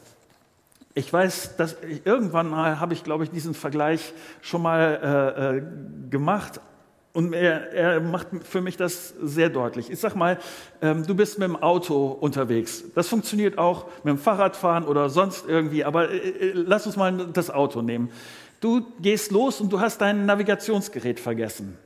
Ich 0.94 1.12
weiß, 1.12 1.56
dass 1.58 1.78
ich, 1.88 2.06
irgendwann 2.06 2.50
mal 2.50 2.80
habe 2.80 2.94
ich, 2.94 3.04
glaube 3.04 3.24
ich, 3.24 3.32
diesen 3.32 3.54
Vergleich 3.54 4.14
schon 4.42 4.62
mal 4.62 5.00
äh, 5.42 5.58
äh, 5.58 5.64
gemacht. 6.10 6.60
Und 7.14 7.34
er, 7.34 7.74
er, 7.74 8.00
macht 8.00 8.28
für 8.44 8.62
mich 8.62 8.78
das 8.78 9.14
sehr 9.22 9.50
deutlich. 9.50 9.90
Ich 9.90 10.00
sag 10.00 10.16
mal, 10.16 10.38
ähm, 10.82 11.06
du 11.06 11.14
bist 11.14 11.40
mit 11.40 11.48
dem 11.48 11.62
Auto 11.62 12.08
unterwegs. 12.08 12.86
Das 12.96 13.10
funktioniert 13.10 13.58
auch 13.58 13.86
mit 14.04 14.14
dem 14.14 14.18
Fahrradfahren 14.18 14.86
oder 14.86 15.10
sonst 15.10 15.46
irgendwie. 15.48 15.84
Aber 15.84 16.10
äh, 16.10 16.18
äh 16.18 16.52
lass 16.54 16.86
uns 16.86 16.96
mal 16.96 17.28
das 17.34 17.52
Auto 17.52 17.82
nehmen. 17.82 18.10
Du 18.62 18.86
gehst 19.02 19.32
los 19.32 19.60
und 19.60 19.74
du 19.74 19.80
hast 19.80 20.00
dein 20.00 20.26
Navigationsgerät 20.26 21.20
vergessen. 21.20 21.78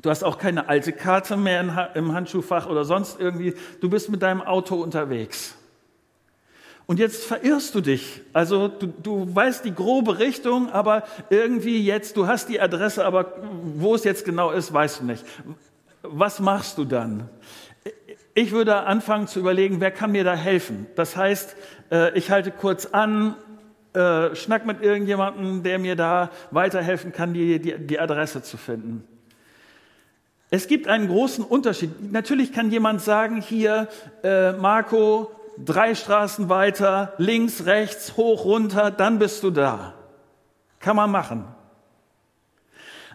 Du 0.00 0.10
hast 0.10 0.24
auch 0.24 0.38
keine 0.38 0.68
alte 0.68 0.92
Karte 0.92 1.36
mehr 1.36 1.92
im 1.94 2.12
Handschuhfach 2.14 2.66
oder 2.66 2.84
sonst 2.84 3.20
irgendwie. 3.20 3.54
Du 3.80 3.90
bist 3.90 4.08
mit 4.08 4.22
deinem 4.22 4.40
Auto 4.40 4.76
unterwegs. 4.76 5.56
Und 6.86 6.98
jetzt 6.98 7.24
verirrst 7.24 7.74
du 7.74 7.82
dich. 7.82 8.22
Also 8.32 8.68
du, 8.68 8.86
du 8.86 9.34
weißt 9.34 9.62
die 9.66 9.74
grobe 9.74 10.18
Richtung, 10.18 10.72
aber 10.72 11.02
irgendwie 11.28 11.84
jetzt, 11.84 12.16
du 12.16 12.26
hast 12.26 12.48
die 12.48 12.60
Adresse, 12.60 13.04
aber 13.04 13.34
wo 13.74 13.94
es 13.94 14.04
jetzt 14.04 14.24
genau 14.24 14.50
ist, 14.50 14.72
weißt 14.72 15.00
du 15.00 15.04
nicht. 15.04 15.22
Was 16.02 16.40
machst 16.40 16.78
du 16.78 16.86
dann? 16.86 17.28
Ich 18.32 18.52
würde 18.52 18.84
anfangen 18.84 19.26
zu 19.26 19.38
überlegen, 19.38 19.82
wer 19.82 19.90
kann 19.90 20.12
mir 20.12 20.24
da 20.24 20.34
helfen? 20.34 20.86
Das 20.94 21.14
heißt, 21.14 21.56
äh, 21.90 22.16
ich 22.16 22.30
halte 22.30 22.52
kurz 22.52 22.86
an, 22.86 23.34
äh, 23.98 24.36
schnack 24.36 24.64
mit 24.64 24.80
irgendjemandem, 24.80 25.62
der 25.64 25.78
mir 25.78 25.96
da 25.96 26.30
weiterhelfen 26.52 27.12
kann, 27.12 27.34
die, 27.34 27.58
die, 27.58 27.76
die 27.76 27.98
Adresse 27.98 28.42
zu 28.42 28.56
finden. 28.56 29.02
Es 30.50 30.68
gibt 30.68 30.86
einen 30.86 31.08
großen 31.08 31.44
Unterschied. 31.44 32.12
Natürlich 32.12 32.52
kann 32.52 32.70
jemand 32.70 33.02
sagen, 33.02 33.42
hier, 33.42 33.88
äh, 34.22 34.52
Marco, 34.52 35.32
drei 35.58 35.94
Straßen 35.94 36.48
weiter, 36.48 37.12
links, 37.18 37.66
rechts, 37.66 38.16
hoch, 38.16 38.44
runter, 38.44 38.90
dann 38.90 39.18
bist 39.18 39.42
du 39.42 39.50
da. 39.50 39.94
Kann 40.78 40.96
man 40.96 41.10
machen. 41.10 41.44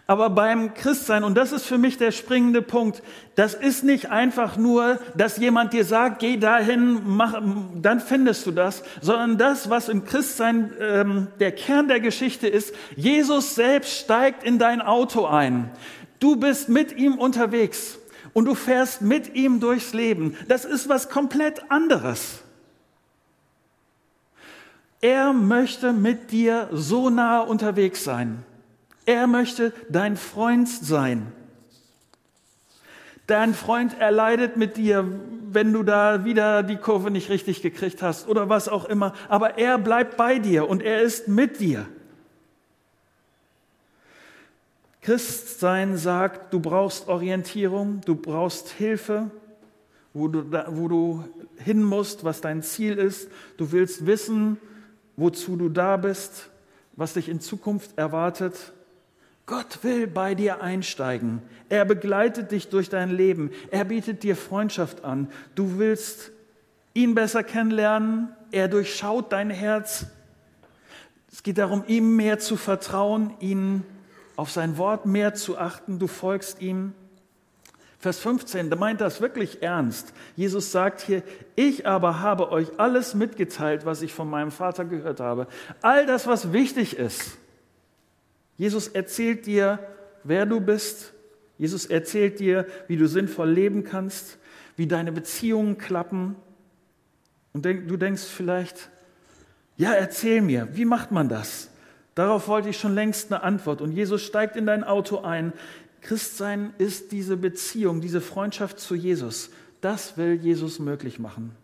Aber 0.06 0.28
beim 0.28 0.74
Christsein, 0.74 1.24
und 1.24 1.34
das 1.34 1.52
ist 1.52 1.64
für 1.64 1.78
mich 1.78 1.96
der 1.96 2.10
springende 2.10 2.60
Punkt, 2.60 3.02
das 3.36 3.54
ist 3.54 3.84
nicht 3.84 4.10
einfach 4.10 4.58
nur, 4.58 4.98
dass 5.16 5.38
jemand 5.38 5.72
dir 5.72 5.86
sagt, 5.86 6.18
geh 6.18 6.36
dahin, 6.36 7.00
mach, 7.06 7.40
dann 7.74 8.00
findest 8.00 8.44
du 8.44 8.50
das, 8.50 8.82
sondern 9.00 9.38
das, 9.38 9.70
was 9.70 9.88
im 9.88 10.04
Christsein 10.04 10.72
ähm, 10.78 11.28
der 11.40 11.52
Kern 11.52 11.88
der 11.88 12.00
Geschichte 12.00 12.46
ist, 12.46 12.74
Jesus 12.96 13.54
selbst 13.54 13.98
steigt 13.98 14.44
in 14.44 14.58
dein 14.58 14.82
Auto 14.82 15.24
ein. 15.24 15.70
Du 16.20 16.36
bist 16.36 16.68
mit 16.68 16.92
ihm 16.92 17.14
unterwegs 17.14 17.98
und 18.34 18.44
du 18.44 18.54
fährst 18.54 19.00
mit 19.00 19.34
ihm 19.34 19.58
durchs 19.58 19.94
Leben. 19.94 20.36
Das 20.48 20.66
ist 20.66 20.86
was 20.86 21.08
komplett 21.08 21.70
anderes. 21.70 22.42
Er 25.00 25.32
möchte 25.32 25.94
mit 25.94 26.30
dir 26.30 26.68
so 26.72 27.08
nah 27.08 27.40
unterwegs 27.40 28.04
sein. 28.04 28.44
Er 29.06 29.26
möchte 29.26 29.72
dein 29.88 30.16
Freund 30.16 30.68
sein. 30.68 31.32
Dein 33.26 33.54
Freund 33.54 33.98
erleidet 33.98 34.56
mit 34.56 34.76
dir, 34.76 35.08
wenn 35.50 35.72
du 35.72 35.82
da 35.82 36.24
wieder 36.24 36.62
die 36.62 36.76
Kurve 36.76 37.10
nicht 37.10 37.30
richtig 37.30 37.62
gekriegt 37.62 38.02
hast 38.02 38.28
oder 38.28 38.48
was 38.48 38.68
auch 38.68 38.84
immer. 38.84 39.14
Aber 39.28 39.56
er 39.56 39.78
bleibt 39.78 40.16
bei 40.16 40.38
dir 40.38 40.68
und 40.68 40.82
er 40.82 41.00
ist 41.00 41.28
mit 41.28 41.60
dir. 41.60 41.86
Christsein 45.00 45.96
sagt, 45.96 46.52
du 46.52 46.60
brauchst 46.60 47.08
Orientierung, 47.08 48.00
du 48.06 48.14
brauchst 48.14 48.70
Hilfe, 48.70 49.30
wo 50.14 50.28
du, 50.28 50.50
wo 50.68 50.88
du 50.88 51.24
hin 51.58 51.82
musst, 51.82 52.24
was 52.24 52.40
dein 52.40 52.62
Ziel 52.62 52.96
ist. 52.96 53.28
Du 53.56 53.70
willst 53.72 54.06
wissen, 54.06 54.58
wozu 55.16 55.56
du 55.56 55.68
da 55.68 55.96
bist, 55.96 56.48
was 56.94 57.14
dich 57.14 57.28
in 57.28 57.40
Zukunft 57.40 57.96
erwartet. 57.98 58.72
Gott 59.46 59.80
will 59.82 60.06
bei 60.06 60.34
dir 60.34 60.62
einsteigen. 60.62 61.42
Er 61.68 61.84
begleitet 61.84 62.50
dich 62.50 62.68
durch 62.68 62.88
dein 62.88 63.10
Leben. 63.10 63.50
Er 63.70 63.84
bietet 63.84 64.22
dir 64.22 64.36
Freundschaft 64.36 65.04
an. 65.04 65.28
Du 65.54 65.78
willst 65.78 66.30
ihn 66.94 67.14
besser 67.14 67.42
kennenlernen. 67.42 68.28
Er 68.52 68.68
durchschaut 68.68 69.32
dein 69.32 69.50
Herz. 69.50 70.06
Es 71.30 71.42
geht 71.42 71.58
darum, 71.58 71.84
ihm 71.88 72.16
mehr 72.16 72.38
zu 72.38 72.56
vertrauen, 72.56 73.34
ihn 73.40 73.84
auf 74.36 74.50
sein 74.50 74.78
Wort 74.78 75.04
mehr 75.04 75.34
zu 75.34 75.58
achten. 75.58 75.98
Du 75.98 76.06
folgst 76.06 76.62
ihm. 76.62 76.94
Vers 77.98 78.18
15, 78.20 78.70
da 78.70 78.76
meint 78.76 79.00
das 79.00 79.20
wirklich 79.20 79.62
ernst. 79.62 80.12
Jesus 80.36 80.72
sagt 80.72 81.00
hier, 81.00 81.22
ich 81.56 81.86
aber 81.86 82.20
habe 82.20 82.50
euch 82.50 82.78
alles 82.78 83.14
mitgeteilt, 83.14 83.86
was 83.86 84.02
ich 84.02 84.12
von 84.12 84.28
meinem 84.28 84.50
Vater 84.50 84.84
gehört 84.84 85.20
habe. 85.20 85.48
All 85.80 86.06
das, 86.06 86.26
was 86.26 86.52
wichtig 86.52 86.96
ist. 86.96 87.38
Jesus 88.56 88.88
erzählt 88.88 89.46
dir, 89.46 89.78
wer 90.22 90.46
du 90.46 90.60
bist. 90.60 91.12
Jesus 91.58 91.86
erzählt 91.86 92.40
dir, 92.40 92.66
wie 92.88 92.96
du 92.96 93.06
sinnvoll 93.06 93.50
leben 93.50 93.84
kannst, 93.84 94.38
wie 94.76 94.86
deine 94.86 95.12
Beziehungen 95.12 95.78
klappen. 95.78 96.36
Und 97.52 97.64
du 97.64 97.96
denkst 97.96 98.24
vielleicht, 98.24 98.90
ja, 99.76 99.92
erzähl 99.92 100.40
mir, 100.40 100.68
wie 100.72 100.84
macht 100.84 101.10
man 101.12 101.28
das? 101.28 101.70
Darauf 102.14 102.46
wollte 102.46 102.68
ich 102.68 102.78
schon 102.78 102.94
längst 102.94 103.32
eine 103.32 103.42
Antwort. 103.42 103.80
Und 103.80 103.92
Jesus 103.92 104.22
steigt 104.22 104.56
in 104.56 104.66
dein 104.66 104.84
Auto 104.84 105.20
ein. 105.20 105.52
Christsein 106.00 106.72
ist 106.78 107.12
diese 107.12 107.36
Beziehung, 107.36 108.00
diese 108.00 108.20
Freundschaft 108.20 108.78
zu 108.78 108.94
Jesus. 108.94 109.50
Das 109.80 110.16
will 110.16 110.34
Jesus 110.34 110.78
möglich 110.78 111.18
machen. 111.18 111.56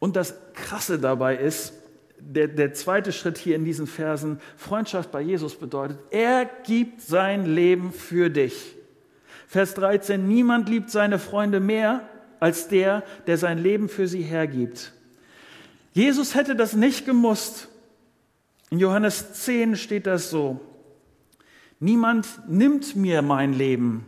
Und 0.00 0.16
das 0.16 0.34
Krasse 0.54 0.98
dabei 0.98 1.36
ist, 1.36 1.74
der, 2.20 2.48
der 2.48 2.74
zweite 2.74 3.12
Schritt 3.12 3.38
hier 3.38 3.56
in 3.56 3.64
diesen 3.64 3.86
Versen, 3.86 4.40
Freundschaft 4.56 5.10
bei 5.10 5.20
Jesus 5.20 5.56
bedeutet, 5.56 5.98
er 6.10 6.44
gibt 6.44 7.00
sein 7.02 7.46
Leben 7.46 7.92
für 7.92 8.30
dich. 8.30 8.76
Vers 9.46 9.74
13, 9.74 10.28
niemand 10.28 10.68
liebt 10.68 10.90
seine 10.90 11.18
Freunde 11.18 11.60
mehr 11.60 12.08
als 12.38 12.68
der, 12.68 13.02
der 13.26 13.36
sein 13.36 13.58
Leben 13.58 13.88
für 13.88 14.06
sie 14.06 14.22
hergibt. 14.22 14.92
Jesus 15.92 16.34
hätte 16.34 16.54
das 16.54 16.74
nicht 16.74 17.04
gemusst. 17.04 17.68
In 18.70 18.78
Johannes 18.78 19.32
10 19.32 19.76
steht 19.76 20.06
das 20.06 20.30
so. 20.30 20.60
Niemand 21.80 22.26
nimmt 22.48 22.94
mir 22.94 23.22
mein 23.22 23.52
Leben. 23.52 24.06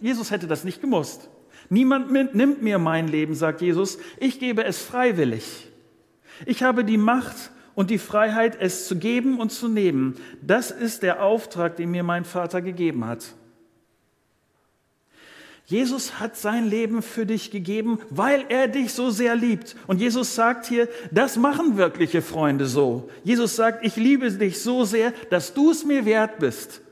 Jesus 0.00 0.30
hätte 0.30 0.46
das 0.46 0.64
nicht 0.64 0.80
gemusst. 0.80 1.28
Niemand 1.68 2.12
nimmt 2.34 2.62
mir 2.62 2.78
mein 2.78 3.08
Leben, 3.08 3.34
sagt 3.34 3.60
Jesus. 3.60 3.98
Ich 4.18 4.38
gebe 4.38 4.64
es 4.64 4.80
freiwillig. 4.80 5.65
Ich 6.44 6.62
habe 6.62 6.84
die 6.84 6.98
Macht 6.98 7.50
und 7.74 7.90
die 7.90 7.98
Freiheit, 7.98 8.56
es 8.60 8.86
zu 8.86 8.96
geben 8.96 9.38
und 9.38 9.52
zu 9.52 9.68
nehmen. 9.68 10.16
Das 10.42 10.70
ist 10.70 11.02
der 11.02 11.22
Auftrag, 11.22 11.76
den 11.76 11.90
mir 11.90 12.02
mein 12.02 12.24
Vater 12.24 12.60
gegeben 12.60 13.06
hat. 13.06 13.34
Jesus 15.66 16.20
hat 16.20 16.36
sein 16.36 16.70
Leben 16.70 17.02
für 17.02 17.26
dich 17.26 17.50
gegeben, 17.50 17.98
weil 18.08 18.44
er 18.48 18.68
dich 18.68 18.92
so 18.92 19.10
sehr 19.10 19.34
liebt. 19.34 19.74
Und 19.88 20.00
Jesus 20.00 20.36
sagt 20.36 20.66
hier, 20.66 20.88
das 21.10 21.36
machen 21.36 21.76
wirkliche 21.76 22.22
Freunde 22.22 22.66
so. 22.66 23.10
Jesus 23.24 23.56
sagt, 23.56 23.84
ich 23.84 23.96
liebe 23.96 24.30
dich 24.30 24.62
so 24.62 24.84
sehr, 24.84 25.12
dass 25.30 25.54
du 25.54 25.72
es 25.72 25.84
mir 25.84 26.04
wert 26.04 26.38
bist. 26.38 26.82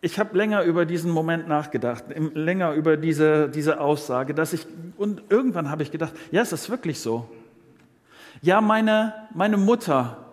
Ich 0.00 0.18
habe 0.18 0.36
länger 0.36 0.62
über 0.62 0.86
diesen 0.86 1.10
Moment 1.10 1.48
nachgedacht, 1.48 2.04
länger 2.34 2.72
über 2.72 2.96
diese, 2.96 3.48
diese 3.48 3.80
Aussage, 3.80 4.32
dass 4.32 4.52
ich, 4.52 4.66
und 4.96 5.22
irgendwann 5.28 5.70
habe 5.70 5.82
ich 5.82 5.90
gedacht, 5.90 6.12
ja, 6.30 6.42
ist 6.42 6.52
das 6.52 6.70
wirklich 6.70 7.00
so? 7.00 7.28
Ja, 8.40 8.60
meine, 8.60 9.14
meine 9.34 9.56
Mutter 9.56 10.24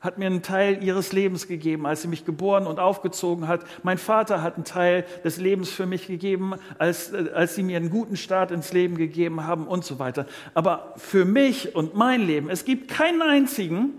hat 0.00 0.16
mir 0.16 0.26
einen 0.26 0.40
Teil 0.40 0.82
ihres 0.82 1.12
Lebens 1.12 1.46
gegeben, 1.46 1.86
als 1.86 2.00
sie 2.00 2.08
mich 2.08 2.24
geboren 2.24 2.66
und 2.66 2.80
aufgezogen 2.80 3.46
hat. 3.46 3.64
Mein 3.82 3.98
Vater 3.98 4.42
hat 4.42 4.54
einen 4.54 4.64
Teil 4.64 5.04
des 5.24 5.36
Lebens 5.36 5.68
für 5.68 5.84
mich 5.84 6.06
gegeben, 6.06 6.54
als, 6.78 7.12
als 7.12 7.54
sie 7.54 7.62
mir 7.62 7.76
einen 7.76 7.90
guten 7.90 8.16
Start 8.16 8.50
ins 8.50 8.72
Leben 8.72 8.96
gegeben 8.96 9.46
haben 9.46 9.66
und 9.66 9.84
so 9.84 9.98
weiter. 9.98 10.24
Aber 10.54 10.94
für 10.96 11.26
mich 11.26 11.74
und 11.74 11.94
mein 11.94 12.22
Leben, 12.22 12.48
es 12.48 12.64
gibt 12.64 12.88
keinen 12.88 13.20
einzigen, 13.20 13.90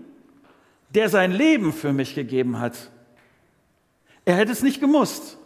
der 0.92 1.08
sein 1.08 1.30
Leben 1.30 1.72
für 1.72 1.92
mich 1.92 2.16
gegeben 2.16 2.58
hat. 2.58 2.90
Er 4.24 4.36
hätte 4.36 4.52
es 4.52 4.62
nicht 4.62 4.80
gemusst. 4.80 5.38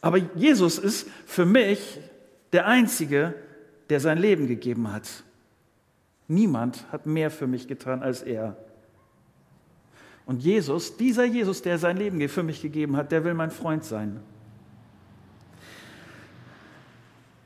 Aber 0.00 0.18
Jesus 0.34 0.78
ist 0.78 1.08
für 1.26 1.44
mich 1.44 2.00
der 2.52 2.66
Einzige, 2.66 3.34
der 3.88 4.00
sein 4.00 4.18
Leben 4.18 4.46
gegeben 4.46 4.92
hat. 4.92 5.08
Niemand 6.28 6.86
hat 6.92 7.06
mehr 7.06 7.30
für 7.30 7.46
mich 7.46 7.66
getan 7.66 8.02
als 8.02 8.22
er. 8.22 8.56
Und 10.26 10.42
Jesus, 10.42 10.96
dieser 10.96 11.24
Jesus, 11.24 11.60
der 11.62 11.78
sein 11.78 11.96
Leben 11.96 12.26
für 12.28 12.42
mich 12.42 12.62
gegeben 12.62 12.96
hat, 12.96 13.10
der 13.10 13.24
will 13.24 13.34
mein 13.34 13.50
Freund 13.50 13.84
sein. 13.84 14.20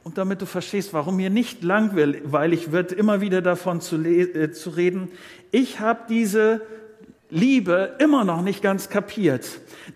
Und 0.03 0.19
damit 0.19 0.43
du 0.43 0.47
verstehst, 0.47 0.93
warum 0.93 1.17
mir 1.17 1.31
nicht 1.31 1.63
langweilig 1.63 2.73
wird, 2.73 2.93
immer 2.93 3.23
wieder 3.23 3.41
davon 3.41 3.81
zu, 3.81 3.97
äh, 4.05 4.53
zu 4.53 4.69
reden, 4.69 5.09
ich 5.51 5.81
habe 5.81 6.01
diese 6.11 6.61
Liebe 7.35 7.97
immer 7.99 8.23
noch 8.23 8.43
nicht 8.43 8.63
ganz 8.63 8.89
kapiert. 8.89 9.45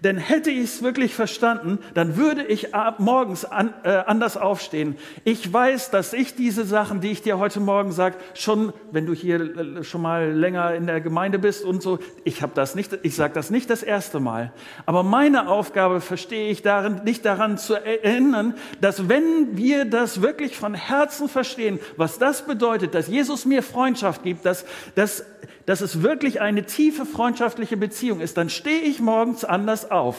Denn 0.03 0.19
hätte 0.19 0.51
ich 0.51 0.65
es 0.65 0.83
wirklich 0.83 1.15
verstanden, 1.15 1.79
dann 1.95 2.17
würde 2.17 2.45
ich 2.45 2.75
ab 2.75 2.99
morgens 2.99 3.45
an, 3.45 3.73
äh, 3.85 3.91
anders 3.91 4.37
aufstehen. 4.37 4.97
Ich 5.23 5.51
weiß, 5.51 5.91
dass 5.91 6.13
ich 6.13 6.35
diese 6.35 6.65
Sachen, 6.65 7.01
die 7.01 7.13
ich 7.13 7.23
dir 7.23 7.39
heute 7.39 7.61
Morgen 7.61 7.93
sage, 7.93 8.17
schon, 8.35 8.73
wenn 8.91 9.07
du 9.07 9.15
hier 9.15 9.41
äh, 9.57 9.85
schon 9.85 10.03
mal 10.03 10.33
länger 10.33 10.75
in 10.75 10.87
der 10.89 11.01
Gemeinde 11.01 11.39
bist 11.39 11.65
und 11.65 11.81
so, 11.81 12.01
ich 12.25 12.43
habe 12.43 12.53
das 12.57 12.75
nicht, 12.75 12.99
ich 13.03 13.15
sage 13.15 13.35
das 13.35 13.51
nicht 13.51 13.71
das 13.71 13.85
erste 13.85 14.19
Mal. 14.19 14.53
Aber 14.85 15.05
meine 15.05 15.49
Aufgabe 15.49 16.01
verstehe 16.01 16.51
ich 16.51 16.63
darin, 16.63 17.03
nicht 17.05 17.25
daran 17.25 17.57
zu 17.57 17.75
erinnern, 17.75 18.55
dass 18.81 19.09
wenn 19.09 19.57
wir 19.57 19.85
das 19.85 20.23
wirklich 20.23 20.57
von 20.57 20.75
Herzen 20.75 21.29
verstehen, 21.29 21.79
was 21.97 22.19
das 22.19 22.45
bedeutet, 22.47 22.95
dass 22.95 23.07
Jesus 23.07 23.47
mir 23.47 23.63
Freundschaft 23.63 24.25
gibt, 24.25 24.45
dass, 24.45 24.65
dass 24.97 25.25
dass 25.69 25.83
es 25.83 26.03
wirklich 26.03 26.41
eine 26.41 26.65
tiefe 26.65 27.05
freundschaftliche 27.05 27.77
Beziehung 27.77 28.21
ist, 28.21 28.39
dann 28.39 28.49
stehe 28.49 28.81
ich 28.81 29.01
morgens 29.01 29.45
anders 29.45 29.91
auf. 29.91 30.17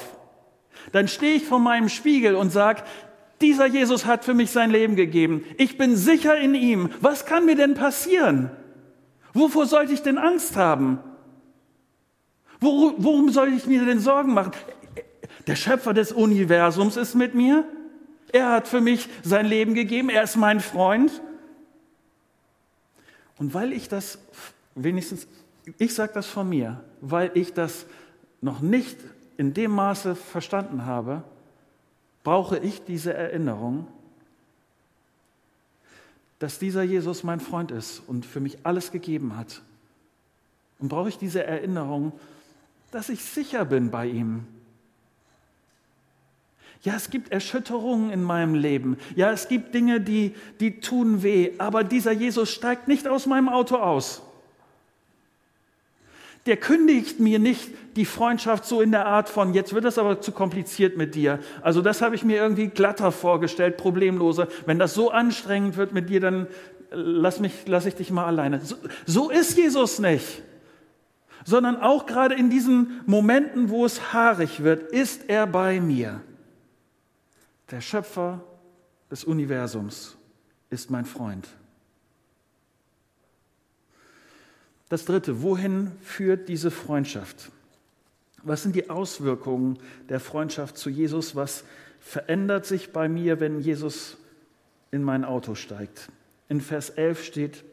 Dann 0.91 1.07
stehe 1.07 1.33
ich 1.33 1.45
vor 1.45 1.57
meinem 1.57 1.89
Spiegel 1.89 2.35
und 2.35 2.51
sage, 2.51 2.83
dieser 3.41 3.65
Jesus 3.65 4.05
hat 4.05 4.23
für 4.23 4.35
mich 4.35 4.51
sein 4.51 4.69
Leben 4.69 4.95
gegeben. 4.95 5.43
Ich 5.57 5.75
bin 5.75 5.95
sicher 5.95 6.37
in 6.37 6.53
ihm. 6.53 6.91
Was 7.01 7.25
kann 7.25 7.47
mir 7.47 7.55
denn 7.55 7.73
passieren? 7.73 8.51
Wovor 9.33 9.65
sollte 9.65 9.91
ich 9.91 10.03
denn 10.03 10.19
Angst 10.19 10.55
haben? 10.55 10.99
Worum 12.59 13.31
soll 13.31 13.51
ich 13.51 13.65
mir 13.65 13.83
denn 13.85 13.99
Sorgen 13.99 14.35
machen? 14.35 14.51
Der 15.47 15.55
Schöpfer 15.55 15.95
des 15.95 16.11
Universums 16.11 16.95
ist 16.95 17.15
mit 17.15 17.33
mir. 17.33 17.63
Er 18.31 18.51
hat 18.51 18.67
für 18.67 18.81
mich 18.81 19.09
sein 19.23 19.47
Leben 19.47 19.73
gegeben. 19.73 20.11
Er 20.11 20.21
ist 20.21 20.35
mein 20.35 20.59
Freund. 20.59 21.23
Und 23.39 23.55
weil 23.55 23.73
ich 23.73 23.89
das 23.89 24.19
wenigstens 24.83 25.27
ich 25.77 25.93
sage 25.93 26.13
das 26.13 26.27
von 26.27 26.49
mir, 26.49 26.83
weil 27.01 27.31
ich 27.35 27.53
das 27.53 27.85
noch 28.41 28.61
nicht 28.61 28.97
in 29.37 29.53
dem 29.53 29.71
Maße 29.71 30.15
verstanden 30.15 30.85
habe, 30.85 31.23
brauche 32.23 32.57
ich 32.57 32.83
diese 32.83 33.13
Erinnerung, 33.13 33.87
dass 36.39 36.59
dieser 36.59 36.83
Jesus 36.83 37.23
mein 37.23 37.39
Freund 37.39 37.71
ist 37.71 38.01
und 38.07 38.25
für 38.25 38.39
mich 38.39 38.59
alles 38.63 38.91
gegeben 38.91 39.35
hat. 39.35 39.61
Und 40.79 40.87
brauche 40.87 41.09
ich 41.09 41.17
diese 41.17 41.43
Erinnerung, 41.43 42.13
dass 42.91 43.09
ich 43.09 43.23
sicher 43.23 43.65
bin 43.65 43.91
bei 43.91 44.07
ihm. 44.07 44.45
Ja, 46.81 46.95
es 46.95 47.09
gibt 47.09 47.33
Erschütterungen 47.33 48.09
in 48.09 48.23
meinem 48.23 48.55
Leben. 48.55 48.97
Ja, 49.17 49.31
es 49.31 49.49
gibt 49.49 49.73
Dinge, 49.73 49.99
die, 49.99 50.33
die 50.61 50.79
tun 50.79 51.23
weh. 51.23 51.51
Aber 51.57 51.83
dieser 51.83 52.13
Jesus 52.13 52.49
steigt 52.49 52.87
nicht 52.87 53.05
aus 53.05 53.25
meinem 53.25 53.49
Auto 53.49 53.75
aus 53.75 54.21
der 56.45 56.57
kündigt 56.57 57.19
mir 57.19 57.39
nicht 57.39 57.69
die 57.95 58.05
Freundschaft 58.05 58.65
so 58.65 58.81
in 58.81 58.91
der 58.91 59.05
Art 59.05 59.29
von, 59.29 59.53
jetzt 59.53 59.73
wird 59.73 59.83
das 59.83 59.97
aber 59.97 60.21
zu 60.21 60.31
kompliziert 60.31 60.97
mit 60.97 61.15
dir. 61.15 61.39
Also 61.61 61.81
das 61.81 62.01
habe 62.01 62.15
ich 62.15 62.23
mir 62.23 62.37
irgendwie 62.37 62.67
glatter 62.67 63.11
vorgestellt, 63.11 63.77
problemloser. 63.77 64.47
Wenn 64.65 64.79
das 64.79 64.93
so 64.93 65.11
anstrengend 65.11 65.75
wird 65.77 65.93
mit 65.93 66.09
dir, 66.09 66.21
dann 66.21 66.47
lass, 66.91 67.39
mich, 67.39 67.53
lass 67.65 67.85
ich 67.85 67.95
dich 67.95 68.11
mal 68.11 68.25
alleine. 68.25 68.61
So, 68.61 68.75
so 69.05 69.29
ist 69.29 69.57
Jesus 69.57 69.99
nicht. 69.99 70.41
Sondern 71.45 71.77
auch 71.77 72.05
gerade 72.05 72.35
in 72.35 72.49
diesen 72.49 73.01
Momenten, 73.05 73.69
wo 73.69 73.85
es 73.85 74.13
haarig 74.13 74.63
wird, 74.63 74.91
ist 74.91 75.29
er 75.29 75.47
bei 75.47 75.79
mir. 75.79 76.21
Der 77.71 77.81
Schöpfer 77.81 78.41
des 79.09 79.23
Universums 79.23 80.17
ist 80.69 80.89
mein 80.89 81.05
Freund. 81.05 81.47
Das 84.89 85.05
Dritte, 85.05 85.43
wohin 85.43 85.91
führt 86.01 86.49
diese 86.49 86.71
Freundschaft? 86.71 87.51
Was 88.43 88.63
sind 88.63 88.75
die 88.75 88.89
Auswirkungen 88.89 89.77
der 90.09 90.19
Freundschaft 90.19 90.77
zu 90.77 90.89
Jesus? 90.89 91.35
Was 91.35 91.63
verändert 91.99 92.65
sich 92.65 92.91
bei 92.91 93.07
mir, 93.07 93.39
wenn 93.39 93.59
Jesus 93.59 94.17
in 94.91 95.03
mein 95.03 95.25
Auto 95.25 95.55
steigt? 95.55 96.09
In 96.47 96.61
Vers 96.61 96.89
11 96.89 97.23
steht, 97.23 97.63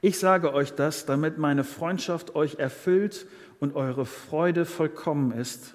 ich 0.00 0.18
sage 0.18 0.52
euch 0.52 0.74
das, 0.74 1.06
damit 1.06 1.38
meine 1.38 1.64
Freundschaft 1.64 2.34
euch 2.34 2.56
erfüllt 2.56 3.26
und 3.60 3.76
eure 3.76 4.04
Freude 4.04 4.66
vollkommen 4.66 5.32
ist. 5.32 5.74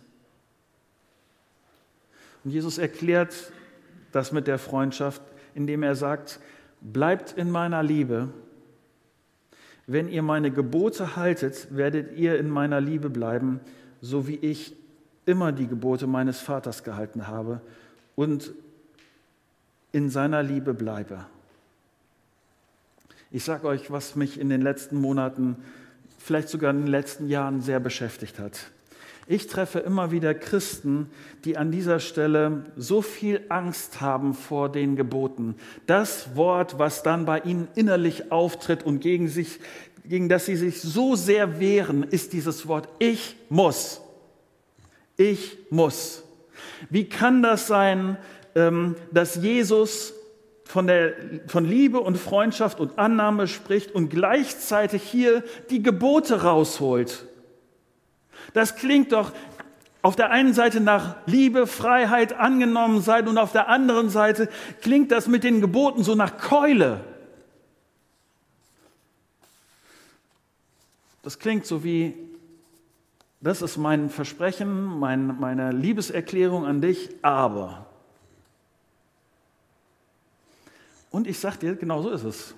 Und 2.43 2.51
Jesus 2.51 2.77
erklärt 2.77 3.51
das 4.11 4.31
mit 4.31 4.47
der 4.47 4.59
Freundschaft, 4.59 5.21
indem 5.55 5.83
er 5.83 5.95
sagt, 5.95 6.39
bleibt 6.81 7.31
in 7.37 7.49
meiner 7.49 7.81
Liebe 7.81 8.29
wenn 9.91 10.07
ihr 10.07 10.21
meine 10.21 10.51
Gebote 10.51 11.15
haltet, 11.15 11.75
werdet 11.75 12.15
ihr 12.15 12.37
in 12.37 12.47
meiner 12.47 12.79
Liebe 12.79 13.09
bleiben, 13.09 13.59
so 14.01 14.27
wie 14.27 14.35
ich 14.35 14.75
immer 15.25 15.51
die 15.51 15.65
Gebote 15.65 16.05
meines 16.05 16.39
Vaters 16.39 16.83
gehalten 16.83 17.27
habe 17.27 17.59
und 18.15 18.51
in 19.91 20.11
seiner 20.11 20.43
Liebe 20.43 20.75
bleibe. 20.75 21.25
Ich 23.31 23.43
sage 23.43 23.67
euch, 23.67 23.89
was 23.89 24.15
mich 24.15 24.39
in 24.39 24.49
den 24.49 24.61
letzten 24.61 24.95
Monaten, 24.95 25.55
vielleicht 26.19 26.49
sogar 26.49 26.69
in 26.69 26.81
den 26.81 26.87
letzten 26.87 27.27
Jahren 27.27 27.61
sehr 27.61 27.79
beschäftigt 27.79 28.37
hat. 28.37 28.69
Ich 29.31 29.45
treffe 29.45 29.77
immer 29.77 30.09
wieder 30.09 30.33
Christen, 30.33 31.11
die 31.45 31.55
an 31.55 31.71
dieser 31.71 31.99
Stelle 31.99 32.65
so 32.75 33.03
viel 33.03 33.41
Angst 33.49 34.01
haben 34.01 34.33
vor 34.33 34.69
den 34.69 34.95
Geboten. 34.95 35.53
Das 35.85 36.35
Wort, 36.35 36.79
was 36.79 37.03
dann 37.03 37.25
bei 37.25 37.41
ihnen 37.41 37.67
innerlich 37.75 38.31
auftritt 38.31 38.81
und 38.81 39.01
gegen 39.01 39.27
sich, 39.27 39.59
gegen 40.03 40.29
das 40.29 40.47
sie 40.47 40.55
sich 40.55 40.81
so 40.81 41.15
sehr 41.15 41.59
wehren, 41.59 42.01
ist 42.01 42.33
dieses 42.33 42.67
Wort 42.67 42.89
ich 42.97 43.35
muss. 43.49 44.01
Ich 45.15 45.59
muss. 45.69 46.23
Wie 46.89 47.07
kann 47.07 47.43
das 47.43 47.67
sein, 47.67 48.17
ähm, 48.55 48.95
dass 49.11 49.35
Jesus 49.35 50.15
von, 50.63 50.87
der, 50.87 51.13
von 51.45 51.65
Liebe 51.65 51.99
und 51.99 52.17
Freundschaft 52.17 52.79
und 52.79 52.97
Annahme 52.97 53.47
spricht 53.47 53.93
und 53.93 54.09
gleichzeitig 54.09 55.03
hier 55.03 55.43
die 55.69 55.83
Gebote 55.83 56.41
rausholt. 56.41 57.27
Das 58.53 58.75
klingt 58.75 59.11
doch 59.11 59.31
auf 60.01 60.15
der 60.15 60.31
einen 60.31 60.53
Seite 60.53 60.79
nach 60.79 61.15
Liebe, 61.25 61.67
Freiheit, 61.67 62.33
angenommen 62.33 63.01
sein 63.01 63.27
und 63.27 63.37
auf 63.37 63.51
der 63.51 63.67
anderen 63.67 64.09
Seite 64.09 64.49
klingt 64.81 65.11
das 65.11 65.27
mit 65.27 65.43
den 65.43 65.59
Geboten 65.59 66.03
so 66.03 66.15
nach 66.15 66.37
Keule. 66.37 67.03
Das 71.21 71.37
klingt 71.37 71.65
so 71.65 71.83
wie, 71.83 72.15
das 73.41 73.61
ist 73.61 73.77
mein 73.77 74.09
Versprechen, 74.09 74.99
mein, 74.99 75.39
meine 75.39 75.71
Liebeserklärung 75.71 76.65
an 76.65 76.81
dich, 76.81 77.09
aber. 77.21 77.85
Und 81.11 81.27
ich 81.27 81.39
sage 81.39 81.57
dir, 81.57 81.75
genau 81.75 82.01
so 82.01 82.09
ist 82.09 82.23
es. 82.23 82.55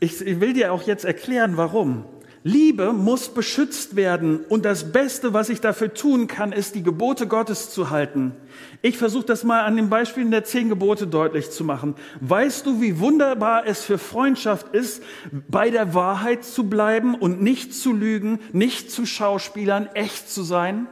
Ich, 0.00 0.20
ich 0.20 0.40
will 0.40 0.52
dir 0.52 0.72
auch 0.72 0.82
jetzt 0.82 1.04
erklären, 1.04 1.56
warum. 1.56 2.04
Liebe 2.46 2.92
muss 2.92 3.30
beschützt 3.30 3.96
werden 3.96 4.44
und 4.50 4.66
das 4.66 4.92
Beste, 4.92 5.32
was 5.32 5.48
ich 5.48 5.62
dafür 5.62 5.94
tun 5.94 6.26
kann, 6.26 6.52
ist, 6.52 6.74
die 6.74 6.82
Gebote 6.82 7.26
Gottes 7.26 7.70
zu 7.70 7.88
halten. 7.88 8.36
Ich 8.82 8.98
versuche 8.98 9.24
das 9.24 9.44
mal 9.44 9.62
an 9.62 9.76
den 9.76 9.88
Beispielen 9.88 10.30
der 10.30 10.44
zehn 10.44 10.68
Gebote 10.68 11.06
deutlich 11.06 11.50
zu 11.50 11.64
machen. 11.64 11.94
Weißt 12.20 12.66
du, 12.66 12.82
wie 12.82 12.98
wunderbar 12.98 13.66
es 13.66 13.82
für 13.82 13.96
Freundschaft 13.96 14.74
ist, 14.74 15.02
bei 15.48 15.70
der 15.70 15.94
Wahrheit 15.94 16.44
zu 16.44 16.68
bleiben 16.68 17.14
und 17.14 17.40
nicht 17.40 17.72
zu 17.72 17.94
lügen, 17.94 18.38
nicht 18.52 18.90
zu 18.90 19.06
Schauspielern, 19.06 19.88
echt 19.94 20.28
zu 20.28 20.42
sein? 20.42 20.86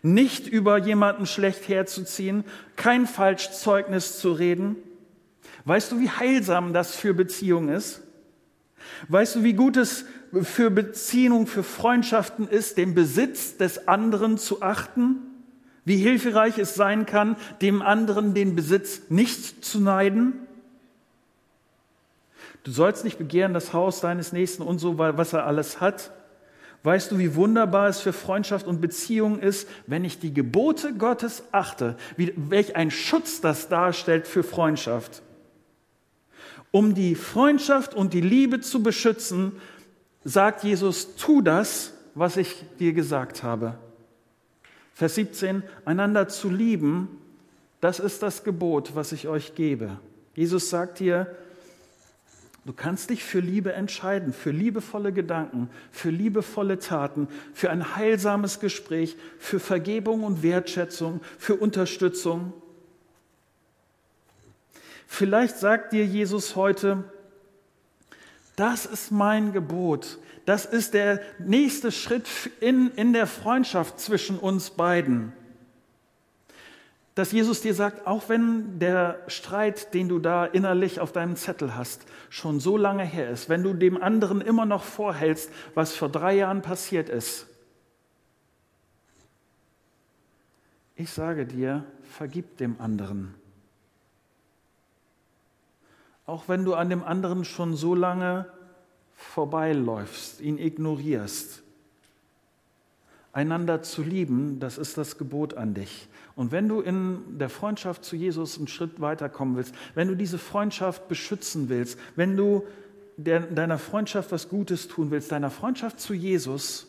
Nicht 0.00 0.46
über 0.46 0.78
jemanden 0.78 1.26
schlecht 1.26 1.68
herzuziehen, 1.68 2.44
kein 2.76 3.06
Falschzeugnis 3.06 4.18
zu 4.18 4.32
reden? 4.32 4.76
Weißt 5.66 5.92
du, 5.92 6.00
wie 6.00 6.08
heilsam 6.08 6.72
das 6.72 6.96
für 6.96 7.12
Beziehungen 7.12 7.68
ist? 7.68 8.00
Weißt 9.08 9.36
du, 9.36 9.42
wie 9.42 9.54
gut 9.54 9.76
es 9.76 10.04
für 10.42 10.70
Beziehungen, 10.70 11.46
für 11.46 11.62
Freundschaften 11.62 12.48
ist, 12.48 12.78
den 12.78 12.94
Besitz 12.94 13.56
des 13.56 13.88
anderen 13.88 14.38
zu 14.38 14.62
achten? 14.62 15.18
Wie 15.84 15.96
hilfreich 15.96 16.58
es 16.58 16.74
sein 16.74 17.06
kann, 17.06 17.36
dem 17.60 17.82
anderen 17.82 18.34
den 18.34 18.54
Besitz 18.54 19.02
nicht 19.08 19.64
zu 19.64 19.80
neiden? 19.80 20.34
Du 22.64 22.70
sollst 22.70 23.04
nicht 23.04 23.18
begehren 23.18 23.54
das 23.54 23.72
Haus 23.72 24.00
deines 24.00 24.32
Nächsten 24.32 24.62
und 24.62 24.78
so, 24.78 24.98
was 24.98 25.32
er 25.32 25.46
alles 25.46 25.80
hat. 25.80 26.12
Weißt 26.84 27.10
du, 27.12 27.18
wie 27.18 27.34
wunderbar 27.34 27.88
es 27.88 28.00
für 28.00 28.12
Freundschaft 28.12 28.66
und 28.66 28.80
Beziehung 28.80 29.38
ist, 29.38 29.68
wenn 29.86 30.04
ich 30.04 30.18
die 30.18 30.34
Gebote 30.34 30.94
Gottes 30.94 31.44
achte, 31.52 31.96
wie, 32.16 32.32
welch 32.36 32.74
ein 32.74 32.90
Schutz 32.90 33.40
das 33.40 33.68
darstellt 33.68 34.26
für 34.26 34.42
Freundschaft? 34.42 35.22
Um 36.72 36.94
die 36.94 37.14
Freundschaft 37.14 37.94
und 37.94 38.14
die 38.14 38.20
Liebe 38.20 38.60
zu 38.60 38.82
beschützen, 38.82 39.52
sagt 40.24 40.64
Jesus, 40.64 41.14
tu 41.16 41.42
das, 41.42 41.92
was 42.14 42.36
ich 42.36 42.64
dir 42.80 42.92
gesagt 42.92 43.42
habe. 43.42 43.78
Vers 44.94 45.14
17, 45.14 45.62
einander 45.84 46.28
zu 46.28 46.50
lieben, 46.50 47.08
das 47.80 47.98
ist 47.98 48.22
das 48.22 48.44
Gebot, 48.44 48.94
was 48.94 49.12
ich 49.12 49.28
euch 49.28 49.54
gebe. 49.54 49.98
Jesus 50.34 50.70
sagt 50.70 50.98
hier, 50.98 51.34
du 52.64 52.72
kannst 52.72 53.10
dich 53.10 53.24
für 53.24 53.40
Liebe 53.40 53.72
entscheiden, 53.72 54.32
für 54.32 54.50
liebevolle 54.50 55.12
Gedanken, 55.12 55.68
für 55.90 56.10
liebevolle 56.10 56.78
Taten, 56.78 57.28
für 57.52 57.70
ein 57.70 57.96
heilsames 57.96 58.60
Gespräch, 58.60 59.16
für 59.38 59.58
Vergebung 59.60 60.22
und 60.22 60.42
Wertschätzung, 60.42 61.20
für 61.38 61.56
Unterstützung. 61.56 62.52
Vielleicht 65.14 65.58
sagt 65.58 65.92
dir 65.92 66.06
Jesus 66.06 66.56
heute, 66.56 67.04
das 68.56 68.86
ist 68.86 69.12
mein 69.12 69.52
Gebot. 69.52 70.18
Das 70.46 70.64
ist 70.64 70.94
der 70.94 71.20
nächste 71.38 71.92
Schritt 71.92 72.26
in, 72.60 72.90
in 72.92 73.12
der 73.12 73.26
Freundschaft 73.26 74.00
zwischen 74.00 74.38
uns 74.38 74.70
beiden. 74.70 75.34
Dass 77.14 77.30
Jesus 77.30 77.60
dir 77.60 77.74
sagt, 77.74 78.06
auch 78.06 78.30
wenn 78.30 78.78
der 78.78 79.18
Streit, 79.26 79.92
den 79.92 80.08
du 80.08 80.18
da 80.18 80.46
innerlich 80.46 80.98
auf 80.98 81.12
deinem 81.12 81.36
Zettel 81.36 81.76
hast, 81.76 82.06
schon 82.30 82.58
so 82.58 82.78
lange 82.78 83.04
her 83.04 83.28
ist, 83.28 83.50
wenn 83.50 83.62
du 83.62 83.74
dem 83.74 84.02
anderen 84.02 84.40
immer 84.40 84.64
noch 84.64 84.82
vorhältst, 84.82 85.50
was 85.74 85.94
vor 85.94 86.08
drei 86.08 86.36
Jahren 86.36 86.62
passiert 86.62 87.10
ist, 87.10 87.46
ich 90.96 91.10
sage 91.10 91.44
dir, 91.44 91.84
vergib 92.02 92.56
dem 92.56 92.80
anderen. 92.80 93.41
Auch 96.26 96.48
wenn 96.48 96.64
du 96.64 96.74
an 96.74 96.90
dem 96.90 97.02
anderen 97.02 97.44
schon 97.44 97.74
so 97.74 97.94
lange 97.94 98.46
vorbeiläufst, 99.14 100.40
ihn 100.40 100.58
ignorierst. 100.58 101.62
Einander 103.32 103.82
zu 103.82 104.02
lieben, 104.02 104.60
das 104.60 104.76
ist 104.76 104.98
das 104.98 105.16
Gebot 105.16 105.54
an 105.54 105.74
dich. 105.74 106.08
Und 106.36 106.52
wenn 106.52 106.68
du 106.68 106.80
in 106.80 107.38
der 107.38 107.48
Freundschaft 107.48 108.04
zu 108.04 108.14
Jesus 108.14 108.58
einen 108.58 108.68
Schritt 108.68 109.00
weiterkommen 109.00 109.56
willst, 109.56 109.74
wenn 109.94 110.08
du 110.08 110.16
diese 110.16 110.38
Freundschaft 110.38 111.08
beschützen 111.08 111.68
willst, 111.68 111.98
wenn 112.14 112.36
du 112.36 112.66
deiner 113.16 113.78
Freundschaft 113.78 114.32
was 114.32 114.48
Gutes 114.48 114.88
tun 114.88 115.10
willst, 115.10 115.32
deiner 115.32 115.50
Freundschaft 115.50 116.00
zu 116.00 116.14
Jesus, 116.14 116.86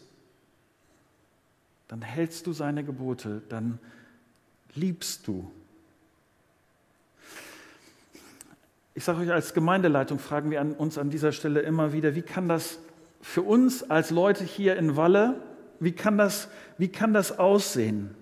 dann 1.88 2.02
hältst 2.02 2.48
du 2.48 2.54
seine 2.54 2.84
Gebote, 2.84 3.42
dann 3.50 3.80
liebst 4.74 5.28
du 5.28 5.52
Ich 8.96 9.04
sage 9.04 9.22
euch, 9.22 9.32
als 9.32 9.54
Gemeindeleitung 9.54 10.20
fragen 10.20 10.52
wir 10.52 10.64
uns 10.78 10.98
an 10.98 11.10
dieser 11.10 11.32
Stelle 11.32 11.62
immer 11.62 11.94
wieder, 11.94 12.14
wie 12.16 12.22
kann 12.22 12.48
das 12.48 12.80
für 13.22 13.42
uns 13.42 13.90
als 13.90 14.12
Leute 14.12 14.44
hier 14.44 14.76
in 14.76 14.96
Walle, 14.96 15.42
wie 15.80 15.94
kann 15.94 16.18
das, 16.18 16.48
wie 16.78 16.90
kann 16.90 17.14
das 17.14 17.40
aussehen? 17.40 18.16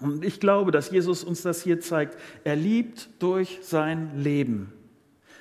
Und 0.00 0.24
ich 0.24 0.40
glaube, 0.40 0.72
dass 0.72 0.90
Jesus 0.90 1.22
uns 1.22 1.42
das 1.42 1.62
hier 1.62 1.80
zeigt. 1.80 2.16
Er 2.42 2.56
liebt 2.56 3.08
durch 3.20 3.60
sein 3.62 4.10
Leben. 4.16 4.72